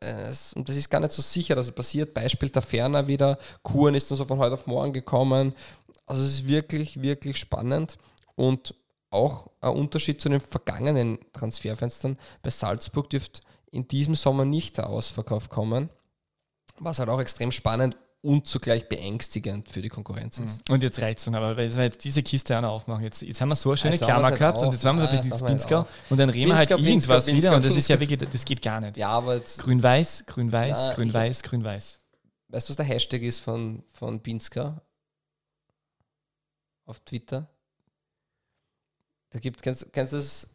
[0.01, 2.13] Es, und das ist gar nicht so sicher, dass es passiert.
[2.13, 3.37] Beispiel der Ferner wieder.
[3.61, 5.53] Kuren ist dann so von heute auf morgen gekommen.
[6.05, 7.97] Also es ist wirklich, wirklich spannend.
[8.35, 8.75] Und
[9.13, 12.17] auch ein Unterschied zu den vergangenen Transferfenstern.
[12.41, 13.41] Bei Salzburg dürfte
[13.71, 15.89] in diesem Sommer nicht der Ausverkauf kommen,
[16.79, 20.69] was halt auch extrem spannend und zugleich beängstigend für die Konkurrenz ist.
[20.69, 23.03] Und jetzt reicht es dann aber, weil wir jetzt diese Kiste auch noch aufmachen.
[23.03, 24.63] Jetzt, jetzt haben wir so eine schöne Klammer halt gehabt auf.
[24.63, 27.65] und jetzt waren wir bei Pinskau und dann reden wir halt irgendwas Pinskau, wieder und
[27.65, 28.95] das ist ja wirklich, das geht gar nicht.
[28.95, 31.99] Ja, aber Grün-Weiß, Grün-Weiß, Grün-Weiß, Grün-Weiß.
[32.47, 34.79] Weißt du, was der Hashtag ist von, von Pinskau?
[36.85, 37.49] Auf Twitter?
[39.33, 40.47] Da gibt, kennst, kennst du das?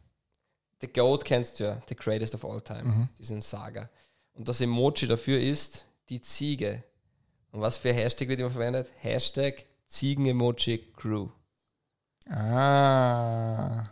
[0.79, 3.09] The Goat kennst du ja, The Greatest of All Time, mhm.
[3.17, 3.89] diesen Saga.
[4.33, 6.85] Und das Emoji dafür ist die Ziege.
[7.51, 8.89] Und was für Hashtag wird immer verwendet?
[8.99, 11.27] Hashtag Ziegen-Emoji Crew.
[12.29, 13.89] Ah.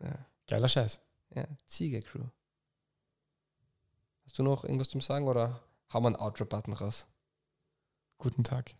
[0.00, 0.26] Ja.
[0.48, 1.00] Geiler Scheiß.
[1.34, 2.24] Ja, Ziege-Crew.
[4.24, 7.06] Hast du noch irgendwas zum Sagen oder haben wir einen Outro-Button raus?
[8.16, 8.74] Guten Tag.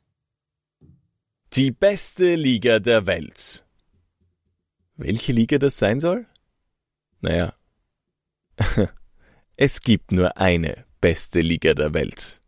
[1.53, 3.68] Die beste Liga der Welt.
[4.99, 6.27] Welche Liga das sein soll?
[7.21, 7.55] Naja,
[9.57, 12.43] es gibt nur eine beste Liga der Welt.